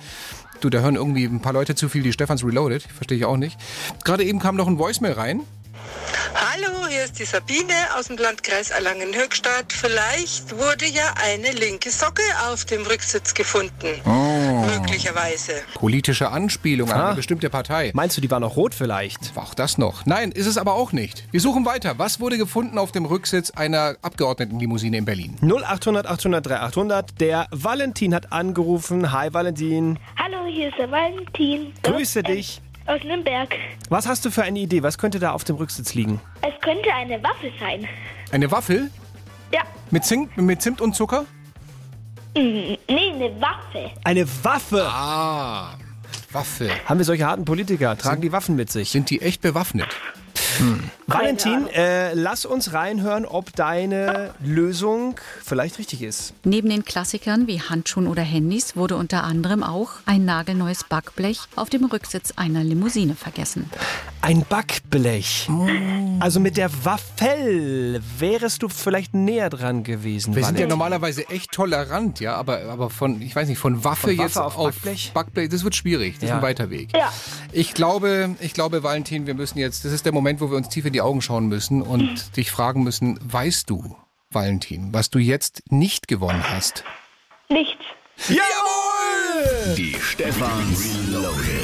Du, 0.60 0.70
da 0.70 0.80
hören 0.80 0.96
irgendwie 0.96 1.24
ein 1.24 1.40
paar 1.40 1.52
Leute 1.52 1.74
zu 1.74 1.88
viel 1.88 2.02
die 2.02 2.12
Stefans 2.12 2.44
Reloaded. 2.44 2.82
Verstehe 2.82 3.18
ich 3.18 3.24
auch 3.24 3.36
nicht. 3.36 3.58
Gerade 4.04 4.24
eben 4.24 4.38
kam 4.38 4.56
noch 4.56 4.68
ein 4.68 4.78
Voicemail 4.78 5.12
rein. 5.12 5.40
Hallo, 6.34 6.86
hier 6.88 7.04
ist 7.04 7.18
die 7.18 7.24
Sabine 7.24 7.72
aus 7.98 8.08
dem 8.08 8.16
Landkreis 8.16 8.70
Erlangen-Höchstadt. 8.70 9.72
Vielleicht 9.72 10.56
wurde 10.58 10.86
ja 10.86 11.12
eine 11.22 11.50
linke 11.52 11.90
Socke 11.90 12.22
auf 12.50 12.64
dem 12.64 12.82
Rücksitz 12.82 13.34
gefunden. 13.34 14.00
Oh. 14.04 14.64
Möglicherweise. 14.66 15.52
Politische 15.74 16.30
Anspielung 16.30 16.90
an 16.90 17.00
Ah. 17.00 17.06
eine 17.08 17.16
bestimmte 17.16 17.50
Partei. 17.50 17.90
Meinst 17.94 18.16
du, 18.16 18.20
die 18.20 18.30
war 18.30 18.40
noch 18.40 18.56
rot 18.56 18.74
vielleicht? 18.74 19.34
War 19.36 19.44
auch 19.44 19.54
das 19.54 19.76
noch? 19.78 20.06
Nein, 20.06 20.32
ist 20.32 20.46
es 20.46 20.56
aber 20.58 20.74
auch 20.74 20.92
nicht. 20.92 21.24
Wir 21.32 21.40
suchen 21.40 21.64
weiter. 21.66 21.94
Was 21.98 22.20
wurde 22.20 22.38
gefunden 22.38 22.78
auf 22.78 22.92
dem 22.92 23.04
Rücksitz 23.04 23.50
einer 23.50 23.96
Abgeordnetenlimousine 24.02 24.96
in 24.96 25.04
Berlin? 25.04 25.36
0800 25.42 26.06
800 26.06 26.46
3800. 26.46 27.20
Der 27.20 27.46
Valentin 27.50 28.14
hat 28.14 28.32
angerufen. 28.32 29.12
Hi 29.12 29.32
Valentin. 29.34 29.98
Hallo, 30.18 30.46
hier 30.46 30.68
ist 30.68 30.78
der 30.78 30.90
Valentin. 30.90 31.72
Grüße 31.82 32.22
dich. 32.22 32.60
Aus 32.86 33.02
Nürnberg. 33.04 33.48
Was 33.88 34.06
hast 34.06 34.24
du 34.24 34.30
für 34.30 34.42
eine 34.42 34.58
Idee? 34.58 34.82
Was 34.82 34.98
könnte 34.98 35.18
da 35.18 35.32
auf 35.32 35.44
dem 35.44 35.56
Rücksitz 35.56 35.94
liegen? 35.94 36.20
Es 36.42 36.60
könnte 36.60 36.92
eine 36.94 37.22
Waffe 37.22 37.50
sein. 37.60 37.86
Eine 38.32 38.50
Waffel? 38.50 38.90
Ja. 39.52 39.60
Mit 39.90 40.04
Zimt, 40.04 40.36
mit 40.36 40.62
Zimt 40.62 40.80
und 40.80 40.94
Zucker? 40.96 41.22
Mm, 42.34 42.38
Nee, 42.38 42.78
eine 42.88 43.40
Waffe. 43.40 43.90
Eine 44.04 44.26
Waffe. 44.44 44.84
Ah, 44.88 45.74
Waffe. 46.32 46.70
Haben 46.86 46.98
wir 46.98 47.04
solche 47.04 47.26
harten 47.26 47.44
Politiker? 47.44 47.96
Tragen 47.96 48.22
die 48.22 48.32
Waffen 48.32 48.56
mit 48.56 48.70
sich? 48.70 48.90
Sind 48.90 49.10
die 49.10 49.20
echt 49.22 49.42
bewaffnet? 49.42 49.88
Valentin, 51.06 51.66
äh, 51.68 52.14
lass 52.14 52.44
uns 52.44 52.72
reinhören, 52.72 53.26
ob 53.26 53.54
deine 53.54 54.34
Lösung 54.42 55.16
vielleicht 55.42 55.78
richtig 55.78 56.02
ist. 56.02 56.32
Neben 56.44 56.70
den 56.70 56.84
Klassikern 56.84 57.46
wie 57.46 57.60
Handschuhen 57.60 58.06
oder 58.06 58.22
Handys 58.22 58.76
wurde 58.76 58.96
unter 58.96 59.24
anderem 59.24 59.62
auch 59.62 59.90
ein 60.06 60.24
nagelneues 60.24 60.84
Backblech 60.84 61.40
auf 61.56 61.70
dem 61.70 61.84
Rücksitz 61.84 62.32
einer 62.36 62.64
Limousine 62.64 63.14
vergessen. 63.14 63.70
Ein 64.24 64.44
Backblech. 64.48 65.48
Also 66.20 66.38
mit 66.38 66.56
der 66.56 66.70
Waffel 66.84 68.00
wärest 68.18 68.62
du 68.62 68.68
vielleicht 68.68 69.14
näher 69.14 69.50
dran 69.50 69.82
gewesen. 69.82 70.36
Wir 70.36 70.44
sind 70.44 70.54
ja 70.54 70.60
Valentin. 70.60 70.68
normalerweise 70.68 71.28
echt 71.28 71.50
tolerant, 71.50 72.20
ja, 72.20 72.36
aber, 72.36 72.62
aber 72.70 72.88
von, 72.88 73.20
ich 73.20 73.34
weiß 73.34 73.48
nicht, 73.48 73.58
von 73.58 73.82
Waffe, 73.82 74.02
Von 74.08 74.10
Waffe 74.10 74.22
jetzt 74.22 74.38
auf 74.38 74.56
auf, 74.56 74.74
Backblech? 74.76 75.10
Backblech, 75.12 75.48
das 75.48 75.64
wird 75.64 75.74
schwierig. 75.74 76.14
Das 76.14 76.22
ist 76.24 76.28
Ja. 76.28 76.36
ein 76.36 76.42
weiter 76.42 76.70
Weg. 76.70 76.90
Ja. 76.96 77.12
Ich 77.50 77.74
glaube, 77.74 78.36
ich 78.40 78.54
glaube, 78.54 78.84
Valentin, 78.84 79.26
wir 79.26 79.34
müssen 79.34 79.58
jetzt, 79.58 79.84
das 79.84 79.90
ist 79.92 80.04
der 80.06 80.12
Moment, 80.12 80.40
wo 80.40 80.48
wir 80.50 80.56
uns 80.56 80.68
tief 80.68 80.84
in 80.84 80.92
die 80.92 81.00
Augen 81.00 81.20
schauen 81.20 81.48
müssen 81.48 81.82
und 81.82 82.36
dich 82.36 82.52
fragen 82.52 82.84
müssen, 82.84 83.18
weißt 83.24 83.68
du, 83.68 83.96
Valentin, 84.30 84.92
was 84.92 85.10
du 85.10 85.18
jetzt 85.18 85.64
nicht 85.70 86.06
gewonnen 86.06 86.44
hast? 86.48 86.84
Nichts. 87.48 87.74
Jawohl! 88.28 89.74
Die 89.76 89.96
Stefans 90.00 90.96
Reloaded. 91.08 91.61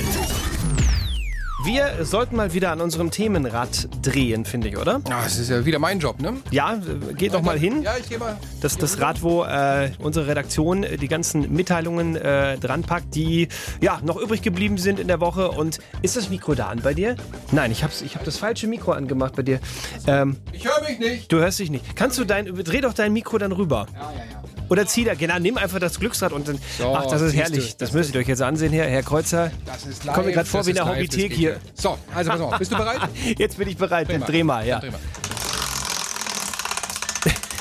Wir 1.64 2.04
sollten 2.04 2.36
mal 2.36 2.54
wieder 2.54 2.70
an 2.70 2.80
unserem 2.80 3.10
Themenrad 3.10 3.88
drehen, 4.00 4.44
finde 4.44 4.68
ich, 4.68 4.78
oder? 4.78 5.00
Ah, 5.10 5.22
das 5.24 5.38
ist 5.38 5.50
ja 5.50 5.64
wieder 5.66 5.80
mein 5.80 5.98
Job, 5.98 6.20
ne? 6.20 6.34
Ja, 6.52 6.80
geht 7.16 7.34
doch 7.34 7.42
mal 7.42 7.58
hin. 7.58 7.82
Ja, 7.82 7.96
ich 7.98 8.08
gehe 8.08 8.18
mal. 8.18 8.38
Das, 8.60 8.76
das 8.78 9.00
Rad, 9.00 9.22
wo 9.22 9.42
äh, 9.42 9.90
unsere 9.98 10.28
Redaktion 10.28 10.86
die 11.00 11.08
ganzen 11.08 11.52
Mitteilungen 11.52 12.14
äh, 12.14 12.58
dran 12.58 12.82
packt, 12.82 13.14
die 13.16 13.48
ja 13.80 14.00
noch 14.04 14.16
übrig 14.16 14.42
geblieben 14.42 14.78
sind 14.78 15.00
in 15.00 15.08
der 15.08 15.20
Woche. 15.20 15.50
Und 15.50 15.80
ist 16.00 16.16
das 16.16 16.30
Mikro 16.30 16.54
da 16.54 16.68
an 16.68 16.80
bei 16.82 16.94
dir? 16.94 17.16
Nein, 17.50 17.72
ich 17.72 17.82
habe 17.82 17.92
ich 18.04 18.14
hab 18.14 18.24
das 18.24 18.38
falsche 18.38 18.68
Mikro 18.68 18.92
angemacht 18.92 19.34
bei 19.34 19.42
dir. 19.42 19.58
Ähm, 20.06 20.36
Ich 20.52 20.64
höre 20.64 20.80
mich 20.88 21.00
nicht. 21.00 21.32
du 21.32 21.38
hörst 21.38 21.58
dich 21.58 21.70
nicht. 21.70 21.96
Kannst 21.96 22.18
du 22.18 22.24
dein, 22.24 22.46
dreh 22.46 22.80
doch 22.80 22.94
dein 22.94 23.12
Mikro 23.12 23.36
dann 23.36 23.50
rüber. 23.52 23.86
Ja, 23.94 24.00
ja, 24.12 24.18
ja. 24.30 24.42
Oder 24.68 24.86
zieh 24.86 25.04
da, 25.04 25.14
genau, 25.14 25.38
nimm 25.38 25.56
einfach 25.56 25.78
das 25.78 25.98
Glücksrad 25.98 26.32
und 26.32 26.48
dann. 26.48 26.58
So, 26.78 26.94
ach, 26.94 27.06
das 27.06 27.22
ist 27.22 27.34
herrlich. 27.34 27.72
du, 27.76 27.84
das 27.84 27.92
müsst 27.92 28.14
ihr 28.14 28.20
euch 28.20 28.28
jetzt 28.28 28.42
ansehen, 28.42 28.72
Herr, 28.72 28.86
Herr 28.88 29.02
Kreuzer. 29.02 29.50
Das 29.66 29.86
ist 29.86 30.04
Ich 30.04 30.12
komme 30.12 30.26
mir 30.26 30.32
gerade 30.32 30.48
vor 30.48 30.60
das 30.60 30.66
wie 30.66 30.70
in 30.70 30.76
der 30.76 30.84
live, 30.84 30.94
das 31.06 31.16
Hobbythek 31.16 31.32
hier. 31.32 31.50
ja. 31.52 31.56
So, 31.74 31.98
also 32.14 32.30
pass 32.30 32.40
auf, 32.40 32.58
bist 32.58 32.72
du 32.72 32.76
bereit? 32.78 33.00
Jetzt 33.38 33.58
bin 33.58 33.68
ich 33.68 33.76
bereit. 33.76 34.08
Dreh 34.08 34.18
Dreh 34.18 34.44
mal. 34.44 34.66
ja. 34.66 34.78
Dreh 34.80 34.90
mal. 34.90 35.00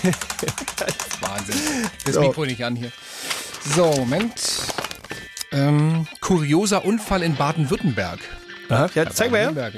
Wahnsinn. 1.21 1.55
Das 2.05 2.15
So. 2.15 2.21
Mikro 2.21 2.45
nicht 2.45 2.63
an 2.63 2.75
hier. 2.75 2.91
So, 3.75 3.91
Moment. 3.97 4.33
Ähm, 5.51 6.07
kurioser 6.21 6.85
Unfall 6.85 7.23
in 7.23 7.35
Baden-Württemberg. 7.35 8.19
Ja, 8.69 9.09
zeig 9.09 9.31
mal 9.31 9.39
her. 9.53 9.71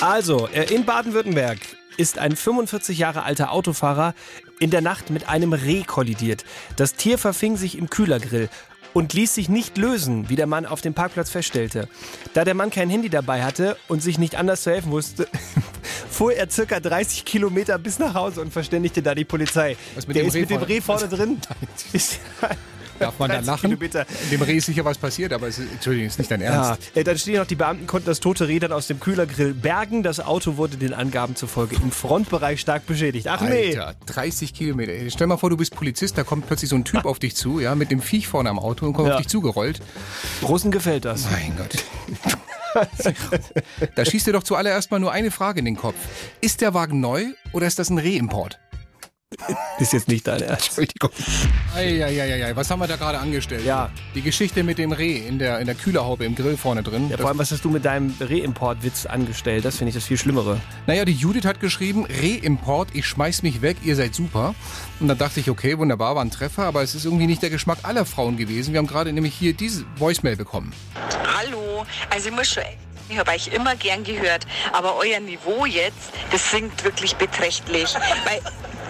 Also, 0.00 0.46
äh, 0.48 0.72
in 0.74 0.84
Baden-Württemberg 0.84 1.58
ist 1.96 2.18
ein 2.18 2.36
45 2.36 2.98
Jahre 2.98 3.22
alter 3.22 3.50
Autofahrer 3.52 4.14
in 4.60 4.70
der 4.70 4.80
Nacht 4.80 5.10
mit 5.10 5.28
einem 5.28 5.52
Reh 5.52 5.82
kollidiert. 5.82 6.44
Das 6.76 6.94
Tier 6.94 7.18
verfing 7.18 7.56
sich 7.56 7.76
im 7.76 7.90
Kühlergrill 7.90 8.48
und 8.96 9.12
ließ 9.12 9.34
sich 9.34 9.50
nicht 9.50 9.76
lösen, 9.76 10.30
wie 10.30 10.36
der 10.36 10.46
Mann 10.46 10.64
auf 10.64 10.80
dem 10.80 10.94
Parkplatz 10.94 11.28
feststellte. 11.28 11.86
Da 12.32 12.44
der 12.44 12.54
Mann 12.54 12.70
kein 12.70 12.88
Handy 12.88 13.10
dabei 13.10 13.44
hatte 13.44 13.76
und 13.88 14.02
sich 14.02 14.18
nicht 14.18 14.36
anders 14.36 14.62
zu 14.62 14.70
helfen 14.70 14.90
wusste, 14.90 15.28
fuhr 16.10 16.32
er 16.32 16.48
circa 16.48 16.80
30 16.80 17.26
Kilometer 17.26 17.78
bis 17.78 17.98
nach 17.98 18.14
Hause 18.14 18.40
und 18.40 18.52
verständigte 18.52 19.02
da 19.02 19.14
die 19.14 19.26
Polizei. 19.26 19.76
Was 19.94 20.06
mit 20.06 20.16
der 20.16 20.22
dem 20.22 20.28
ist 20.28 20.34
Reh 20.34 20.40
mit 20.40 20.50
dem? 20.50 20.62
Reh 20.62 20.80
vorne 20.80 21.08
drin. 21.10 21.38
Ist, 21.92 22.20
Darf 22.98 23.18
man 23.18 23.28
da 23.28 23.34
30 23.36 23.46
lachen? 23.46 23.70
Kilometer. 23.70 24.06
Dem 24.30 24.42
Reh 24.42 24.56
ist 24.56 24.66
sicher 24.66 24.84
was 24.84 24.98
passiert, 24.98 25.32
aber 25.32 25.48
es 25.48 25.58
ist, 25.58 25.70
Entschuldigung, 25.72 26.06
ist 26.08 26.18
nicht 26.18 26.30
dein 26.30 26.40
Ja, 26.40 26.68
Ernst. 26.70 26.96
äh, 26.96 27.04
dann 27.04 27.18
stehen 27.18 27.36
noch, 27.36 27.46
die 27.46 27.54
Beamten 27.54 27.86
konnten 27.86 28.06
das 28.06 28.20
tote 28.20 28.48
Reh 28.48 28.58
dann 28.58 28.72
aus 28.72 28.86
dem 28.86 29.00
Kühlergrill 29.00 29.54
bergen. 29.54 30.02
Das 30.02 30.20
Auto 30.20 30.56
wurde 30.56 30.76
den 30.76 30.94
Angaben 30.94 31.36
zufolge 31.36 31.76
im 31.76 31.90
Frontbereich 31.90 32.60
stark 32.60 32.86
beschädigt. 32.86 33.28
Ach 33.28 33.40
nee. 33.40 33.76
Alter, 33.76 33.94
30 34.06 34.54
Kilometer. 34.54 34.92
Ey, 34.92 35.10
Stell 35.10 35.26
mal 35.26 35.36
vor, 35.36 35.50
du 35.50 35.56
bist 35.56 35.74
Polizist, 35.74 36.16
da 36.18 36.24
kommt 36.24 36.46
plötzlich 36.46 36.70
so 36.70 36.76
ein 36.76 36.84
Typ 36.84 37.04
auf 37.06 37.18
dich 37.18 37.36
zu, 37.36 37.60
ja, 37.60 37.74
mit 37.74 37.90
dem 37.90 38.00
Viech 38.00 38.28
vorne 38.28 38.50
am 38.50 38.58
Auto 38.58 38.86
und 38.86 38.92
kommt 38.94 39.08
Ja. 39.08 39.14
auf 39.14 39.20
dich 39.20 39.28
zugerollt. 39.28 39.80
Russen 40.42 40.70
gefällt 40.70 41.04
das. 41.04 41.26
Mein 41.30 41.56
Gott. 41.56 41.84
da 43.94 44.04
schießt 44.04 44.26
dir 44.26 44.32
doch 44.32 44.42
zuallererst 44.42 44.90
mal 44.90 44.98
nur 44.98 45.12
eine 45.12 45.30
Frage 45.30 45.60
in 45.60 45.64
den 45.64 45.76
Kopf. 45.76 45.96
Ist 46.40 46.60
der 46.60 46.74
Wagen 46.74 47.00
neu 47.00 47.24
oder 47.52 47.66
ist 47.66 47.78
das 47.78 47.88
ein 47.90 47.98
Rehimport? 47.98 48.58
Ist 49.78 49.92
jetzt 49.92 50.08
nicht 50.08 50.26
dein 50.26 50.42
Ernst. 50.42 50.78
Entschuldigung. 50.78 51.10
Eieieiei, 51.74 52.56
was 52.56 52.70
haben 52.70 52.80
wir 52.80 52.86
da 52.86 52.96
gerade 52.96 53.18
angestellt? 53.18 53.64
Ja. 53.64 53.90
Die 54.14 54.22
Geschichte 54.22 54.62
mit 54.62 54.78
dem 54.78 54.92
Reh 54.92 55.18
in 55.26 55.38
der, 55.38 55.58
in 55.58 55.66
der 55.66 55.74
Kühlerhaube 55.74 56.24
im 56.24 56.34
Grill 56.34 56.56
vorne 56.56 56.82
drin. 56.82 57.10
Ja, 57.10 57.18
vor 57.18 57.28
allem, 57.28 57.38
was 57.38 57.50
hast 57.50 57.64
du 57.64 57.70
mit 57.70 57.84
deinem 57.84 58.14
Rehimportwitz 58.20 59.06
angestellt? 59.06 59.64
Das 59.64 59.76
finde 59.76 59.90
ich 59.90 59.94
das 59.94 60.04
viel 60.04 60.16
Schlimmere. 60.16 60.60
Naja, 60.86 61.04
die 61.04 61.12
Judith 61.12 61.44
hat 61.44 61.60
geschrieben, 61.60 62.06
Reimport, 62.06 62.88
ich 62.94 63.06
schmeiß 63.06 63.42
mich 63.42 63.62
weg, 63.62 63.76
ihr 63.82 63.96
seid 63.96 64.14
super. 64.14 64.54
Und 65.00 65.08
dann 65.08 65.18
dachte 65.18 65.40
ich, 65.40 65.50
okay, 65.50 65.78
wunderbar, 65.78 66.14
war 66.14 66.24
ein 66.24 66.30
Treffer, 66.30 66.64
aber 66.64 66.82
es 66.82 66.94
ist 66.94 67.04
irgendwie 67.04 67.26
nicht 67.26 67.42
der 67.42 67.50
Geschmack 67.50 67.78
aller 67.82 68.06
Frauen 68.06 68.36
gewesen. 68.36 68.72
Wir 68.72 68.78
haben 68.78 68.86
gerade 68.86 69.12
nämlich 69.12 69.34
hier 69.34 69.52
diese 69.52 69.84
Voicemail 69.96 70.36
bekommen. 70.36 70.72
Hallo, 71.36 71.84
also 72.10 72.28
ich 72.28 72.34
muss 72.34 72.48
schon 72.48 72.62
ich 73.08 73.18
habe 73.18 73.30
euch 73.30 73.48
immer 73.48 73.76
gern 73.76 74.02
gehört, 74.02 74.46
aber 74.72 74.96
euer 74.96 75.20
Niveau 75.20 75.64
jetzt, 75.64 76.10
das 76.32 76.50
sinkt 76.50 76.82
wirklich 76.82 77.14
beträchtlich. 77.14 77.94
Weil, 78.24 78.40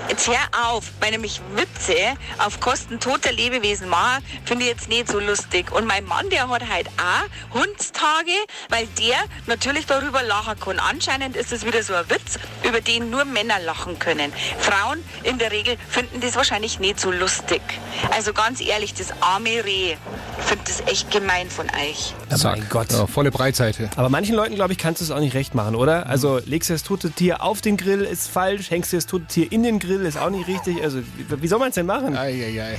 jetzt 0.09 0.29
hör 0.29 0.71
auf, 0.71 0.93
weil 1.01 1.11
nämlich 1.11 1.41
Witze 1.55 1.95
auf 2.39 2.61
Kosten 2.61 3.01
toter 3.01 3.33
Lebewesen 3.33 3.89
machen, 3.89 4.25
finde 4.45 4.65
ich 4.65 4.71
jetzt 4.71 4.89
nicht 4.89 5.09
so 5.09 5.19
lustig. 5.19 5.73
Und 5.73 5.87
mein 5.87 6.05
Mann, 6.05 6.29
der 6.31 6.49
hat 6.49 6.69
halt 6.69 6.89
auch 6.99 7.55
Hundstage, 7.59 8.33
weil 8.69 8.87
der 8.99 9.17
natürlich 9.47 9.87
darüber 9.87 10.23
lachen 10.23 10.59
kann. 10.59 10.79
Anscheinend 10.79 11.37
ist 11.37 11.53
es 11.53 11.65
wieder 11.65 11.83
so 11.83 11.95
ein 11.95 12.09
Witz, 12.11 12.39
über 12.65 12.81
den 12.81 13.11
nur 13.11 13.25
Männer 13.25 13.59
lachen 13.61 13.99
können. 13.99 14.33
Frauen 14.59 15.03
in 15.23 15.39
der 15.39 15.53
Regel 15.53 15.77
finden 15.89 16.21
das 16.21 16.37
wahrscheinlich 16.37 16.79
nicht 16.79 17.01
so 17.01 17.11
lustig. 17.11 17.63
Also 18.11 18.33
ganz 18.33 18.61
ehrlich, 18.61 18.95
das 18.95 19.13
arme 19.21 19.65
Reh, 19.65 19.97
ich 20.39 20.45
finde 20.45 20.65
das 20.67 20.81
echt 20.87 21.11
gemein 21.11 21.51
von 21.51 21.67
euch. 21.67 22.15
mein 22.45 22.67
Gott. 22.69 22.93
Ja, 22.93 23.07
volle 23.07 23.31
Breitseite. 23.31 23.91
Aber 23.97 24.09
manchen 24.09 24.35
Leuten, 24.35 24.55
glaube 24.55 24.73
ich, 24.73 24.79
kannst 24.79 25.01
du 25.01 25.05
es 25.05 25.11
auch 25.11 25.21
nicht 25.21 25.35
recht 25.35 25.55
machen, 25.55 25.75
oder? 25.75 26.07
Also 26.07 26.41
legst 26.45 26.71
du 26.71 26.75
das 26.75 26.83
tote 26.83 27.11
Tier 27.11 27.43
auf 27.43 27.61
den 27.61 27.77
Grill, 27.77 28.03
ist 28.03 28.29
falsch. 28.29 28.71
Hängst 28.71 28.93
du 28.93 28.97
das 28.97 29.07
tote 29.07 29.27
Tier 29.27 29.51
in 29.51 29.63
den 29.63 29.79
Grill, 29.79 29.96
ist 30.05 30.19
auch 30.19 30.31
nicht 30.31 30.47
richtig. 30.47 30.83
Also 30.83 31.01
wie, 31.41 31.49
soll 31.49 31.59
man 31.59 31.69
es 31.69 31.75
denn 31.75 31.87
machen? 31.87 32.17
Eieiei. 32.17 32.79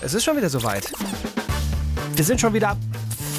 Es 0.00 0.14
ist 0.14 0.24
schon 0.24 0.36
wieder 0.36 0.48
soweit. 0.48 0.90
Wir 2.14 2.24
sind 2.24 2.40
schon 2.40 2.52
wieder 2.52 2.76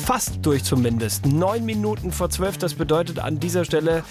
fast 0.06 0.46
durch 0.46 0.64
zumindest. 0.64 1.26
Neun 1.26 1.66
Minuten 1.66 2.12
vor 2.12 2.30
zwölf, 2.30 2.60
das 2.60 2.76
bedeutet 2.76 3.18
an 3.18 3.40
dieser 3.40 3.66
Stelle, 3.66 4.04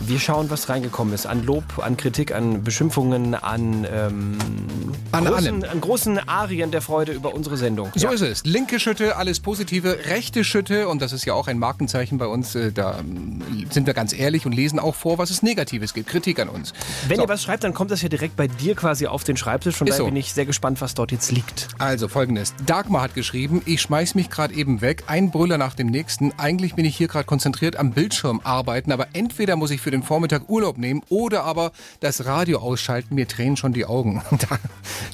wir 0.00 0.18
schauen, 0.18 0.48
was 0.48 0.70
reingekommen 0.70 1.12
ist. 1.12 1.26
An 1.26 1.44
Lob, 1.44 1.64
an 1.78 1.98
Kritik, 1.98 2.34
an 2.34 2.64
Beschimpfungen, 2.64 3.34
an, 3.34 3.86
ähm, 3.92 4.38
An 5.12 5.26
großen, 5.26 5.64
an 5.64 5.80
großen 5.80 6.18
Arien 6.26 6.70
der 6.70 6.80
Freude 6.80 7.12
über 7.12 7.34
unsere 7.34 7.58
Sendung. 7.58 7.90
So 7.94 8.08
ist 8.08 8.22
es. 8.22 8.44
Linke 8.44 8.80
Schütte, 8.80 9.16
alles 9.16 9.40
Positive. 9.40 9.98
Rechte 10.06 10.42
Schütte, 10.42 10.88
und 10.88 11.02
das 11.02 11.12
ist 11.12 11.26
ja 11.26 11.34
auch 11.34 11.48
ein 11.48 11.58
Markenzeichen 11.58 12.16
bei 12.16 12.26
uns, 12.26 12.54
äh, 12.54 12.72
da 12.72 13.00
ähm, 13.00 13.42
sind 13.68 13.86
wir 13.86 13.92
ganz 13.92 14.14
ehrlich 14.14 14.46
und 14.46 14.52
lesen 14.52 14.78
auch 14.78 14.94
vor, 14.94 15.18
was 15.18 15.28
es 15.28 15.42
Negatives 15.42 15.92
gibt. 15.92 16.08
Kritik 16.08 16.40
an 16.40 16.48
uns. 16.48 16.72
Wenn 17.08 17.18
So. 17.18 17.24
ihr 17.24 17.28
was 17.28 17.42
schreibt, 17.42 17.62
dann 17.62 17.74
kommt 17.74 17.90
das 17.90 18.00
ja 18.00 18.08
direkt 18.08 18.36
bei 18.36 18.46
dir 18.48 18.74
quasi 18.74 19.06
auf 19.06 19.22
den 19.22 19.36
Schreibtisch. 19.36 19.76
Von 19.76 19.86
daher 19.86 19.98
so. 19.98 20.04
bin 20.06 20.16
ich 20.16 20.32
sehr 20.32 20.46
gespannt, 20.46 20.80
was 20.80 20.94
dort 20.94 21.12
jetzt 21.12 21.30
liegt. 21.30 21.68
Also 21.78 22.08
folgendes. 22.08 22.54
Dagmar 22.64 23.02
hat 23.02 23.14
geschrieben, 23.14 23.60
ich 23.66 23.82
schmeiß 23.82 24.14
mich 24.14 24.30
gerade 24.30 24.54
eben 24.54 24.80
weg, 24.80 25.04
ein 25.08 25.30
Brüller 25.42 25.58
nach 25.58 25.74
dem 25.74 25.88
nächsten. 25.88 26.30
Eigentlich 26.38 26.76
bin 26.76 26.84
ich 26.84 26.96
hier 26.96 27.08
gerade 27.08 27.24
konzentriert 27.24 27.74
am 27.74 27.90
Bildschirm 27.90 28.40
arbeiten, 28.44 28.92
aber 28.92 29.08
entweder 29.12 29.56
muss 29.56 29.72
ich 29.72 29.80
für 29.80 29.90
den 29.90 30.04
Vormittag 30.04 30.48
Urlaub 30.48 30.78
nehmen 30.78 31.02
oder 31.08 31.42
aber 31.42 31.72
das 31.98 32.26
Radio 32.26 32.60
ausschalten. 32.60 33.16
Mir 33.16 33.26
tränen 33.26 33.56
schon 33.56 33.72
die 33.72 33.84
Augen. 33.84 34.22
Da- 34.30 34.58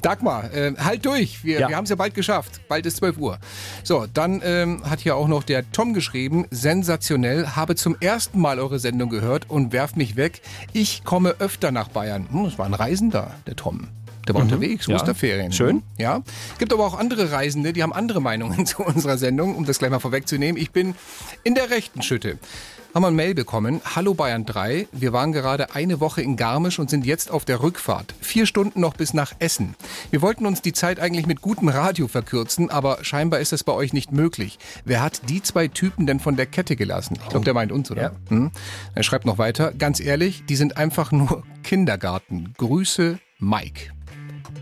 Dagmar, 0.02 0.52
äh, 0.52 0.74
halt 0.78 1.06
durch. 1.06 1.44
Wir, 1.44 1.60
Ja. 1.60 1.68
wir 1.70 1.76
haben 1.76 1.84
es 1.84 1.90
ja 1.90 1.96
bald 1.96 2.12
geschafft. 2.14 2.60
Bald 2.68 2.84
ist 2.84 2.98
12 2.98 3.16
Uhr. 3.16 3.38
So, 3.84 4.04
dann 4.12 4.42
ähm, 4.44 4.82
hat 4.84 5.00
hier 5.00 5.16
auch 5.16 5.28
noch 5.28 5.44
der 5.44 5.72
Tom 5.72 5.94
geschrieben, 5.94 6.44
sensationell, 6.50 7.46
habe 7.56 7.74
zum 7.74 7.96
ersten 7.98 8.38
Mal 8.38 8.58
eure 8.60 8.78
Sendung 8.78 9.08
gehört 9.08 9.48
und 9.48 9.72
werf 9.72 9.96
mich 9.96 10.16
weg. 10.16 10.42
Ich 10.74 11.04
komme 11.04 11.36
öfter 11.38 11.72
nach 11.72 11.88
Bayern. 11.88 12.28
Hm, 12.30 12.44
das 12.44 12.58
war 12.58 12.66
ein 12.66 12.74
Reisender, 12.74 13.30
der 13.46 13.56
Tom. 13.56 13.88
Der 14.28 14.34
war 14.34 14.44
Mhm. 14.44 14.52
unterwegs, 14.52 14.86
Ja. 14.86 14.96
Osterferien. 14.96 15.50
Schön. 15.52 15.82
Ja. 15.98 16.22
Gibt 16.58 16.72
aber 16.72 16.86
auch 16.86 16.98
andere 16.98 17.32
Reisende, 17.32 17.72
die 17.72 17.82
haben 17.82 17.92
andere 17.92 18.20
Meinungen 18.20 18.64
zu 18.66 18.82
unserer 18.82 19.18
Sendung, 19.18 19.56
um 19.56 19.64
das 19.64 19.78
gleich 19.78 19.90
mal 19.90 19.98
vorwegzunehmen. 19.98 20.60
Ich 20.60 20.70
bin 20.70 20.94
in 21.44 21.54
der 21.54 21.70
rechten 21.70 22.02
Schütte. 22.02 22.38
Haben 22.94 23.02
wir 23.02 23.08
ein 23.08 23.14
Mail 23.16 23.34
bekommen. 23.34 23.82
Hallo 23.94 24.14
Bayern 24.14 24.46
3. 24.46 24.88
Wir 24.92 25.12
waren 25.12 25.32
gerade 25.32 25.74
eine 25.74 26.00
Woche 26.00 26.22
in 26.22 26.36
Garmisch 26.36 26.78
und 26.78 26.88
sind 26.88 27.04
jetzt 27.04 27.30
auf 27.30 27.44
der 27.44 27.62
Rückfahrt. 27.62 28.14
Vier 28.22 28.46
Stunden 28.46 28.80
noch 28.80 28.94
bis 28.94 29.12
nach 29.12 29.32
Essen. 29.40 29.74
Wir 30.10 30.22
wollten 30.22 30.46
uns 30.46 30.62
die 30.62 30.72
Zeit 30.72 30.98
eigentlich 30.98 31.26
mit 31.26 31.42
gutem 31.42 31.68
Radio 31.68 32.08
verkürzen, 32.08 32.70
aber 32.70 32.98
scheinbar 33.04 33.40
ist 33.40 33.52
das 33.52 33.62
bei 33.62 33.72
euch 33.72 33.92
nicht 33.92 34.10
möglich. 34.10 34.58
Wer 34.86 35.02
hat 35.02 35.20
die 35.28 35.42
zwei 35.42 35.68
Typen 35.68 36.06
denn 36.06 36.18
von 36.18 36.36
der 36.36 36.46
Kette 36.46 36.76
gelassen? 36.76 37.18
Ich 37.22 37.28
glaube, 37.28 37.44
der 37.44 37.54
meint 37.54 37.72
uns, 37.72 37.90
oder? 37.90 38.12
Hm? 38.30 38.50
Er 38.94 39.02
schreibt 39.02 39.26
noch 39.26 39.36
weiter. 39.36 39.72
Ganz 39.72 40.00
ehrlich, 40.00 40.44
die 40.48 40.56
sind 40.56 40.78
einfach 40.78 41.12
nur 41.12 41.42
Kindergarten. 41.62 42.54
Grüße, 42.56 43.18
Mike. 43.38 43.90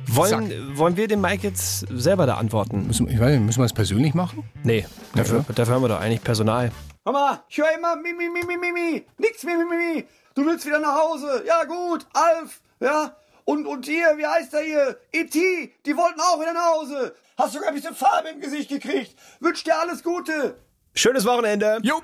Wollen, 0.08 0.78
wollen 0.78 0.96
wir 0.96 1.08
dem 1.08 1.20
Mike 1.20 1.46
jetzt 1.46 1.86
selber 1.90 2.26
da 2.26 2.36
antworten? 2.36 2.86
Müssen, 2.86 3.08
ich 3.08 3.18
weiß 3.18 3.32
nicht, 3.32 3.40
müssen 3.40 3.58
wir 3.58 3.64
das 3.64 3.72
persönlich 3.72 4.14
machen? 4.14 4.44
Nee, 4.62 4.86
dafür, 5.14 5.44
dafür 5.54 5.74
haben 5.74 5.82
wir 5.82 5.88
doch 5.88 6.00
eigentlich 6.00 6.22
Personal. 6.22 6.70
Mal, 7.04 7.42
ich 7.48 7.58
höre 7.58 7.72
immer 7.76 7.96
Mimi, 7.96 8.28
Mimi, 8.28 8.56
Mimi. 8.56 9.06
Nix 9.18 9.44
Mimi, 9.44 9.64
Mimi. 9.64 10.04
Du 10.34 10.44
willst 10.44 10.66
wieder 10.66 10.78
nach 10.78 10.96
Hause. 10.96 11.44
Ja 11.46 11.64
gut, 11.64 12.06
Alf, 12.12 12.60
ja. 12.80 13.16
Und, 13.44 13.66
und 13.66 13.86
hier, 13.86 14.14
wie 14.16 14.26
heißt 14.26 14.52
der 14.52 14.62
hier? 14.62 14.96
E.T., 15.12 15.72
die 15.84 15.96
wollten 15.96 16.20
auch 16.20 16.40
wieder 16.40 16.52
nach 16.52 16.74
Hause. 16.74 17.14
Hast 17.38 17.52
sogar 17.52 17.68
ein 17.68 17.74
bisschen 17.74 17.94
Farbe 17.94 18.28
im 18.30 18.40
Gesicht 18.40 18.68
gekriegt. 18.68 19.14
Wünsch 19.40 19.62
dir 19.62 19.78
alles 19.78 20.02
Gute. 20.02 20.56
Schönes 20.98 21.26
Wochenende. 21.26 21.78
Jo. 21.82 22.00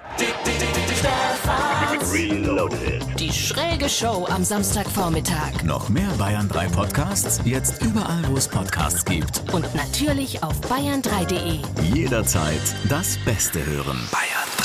Die 3.18 3.32
schräge 3.32 3.88
Show 3.88 4.26
am 4.28 4.44
Samstagvormittag. 4.44 5.62
Noch 5.64 5.88
mehr 5.88 6.10
Bayern 6.18 6.46
3 6.46 6.66
Podcasts? 6.66 7.40
Jetzt 7.44 7.82
überall, 7.82 8.22
wo 8.28 8.36
es 8.36 8.46
Podcasts 8.46 9.02
gibt. 9.02 9.42
Und 9.54 9.74
natürlich 9.74 10.42
auf 10.42 10.60
bayern3.de. 10.70 11.60
Jederzeit 11.94 12.60
das 12.90 13.16
Beste 13.24 13.64
hören. 13.64 13.98
Bayern 14.10 14.61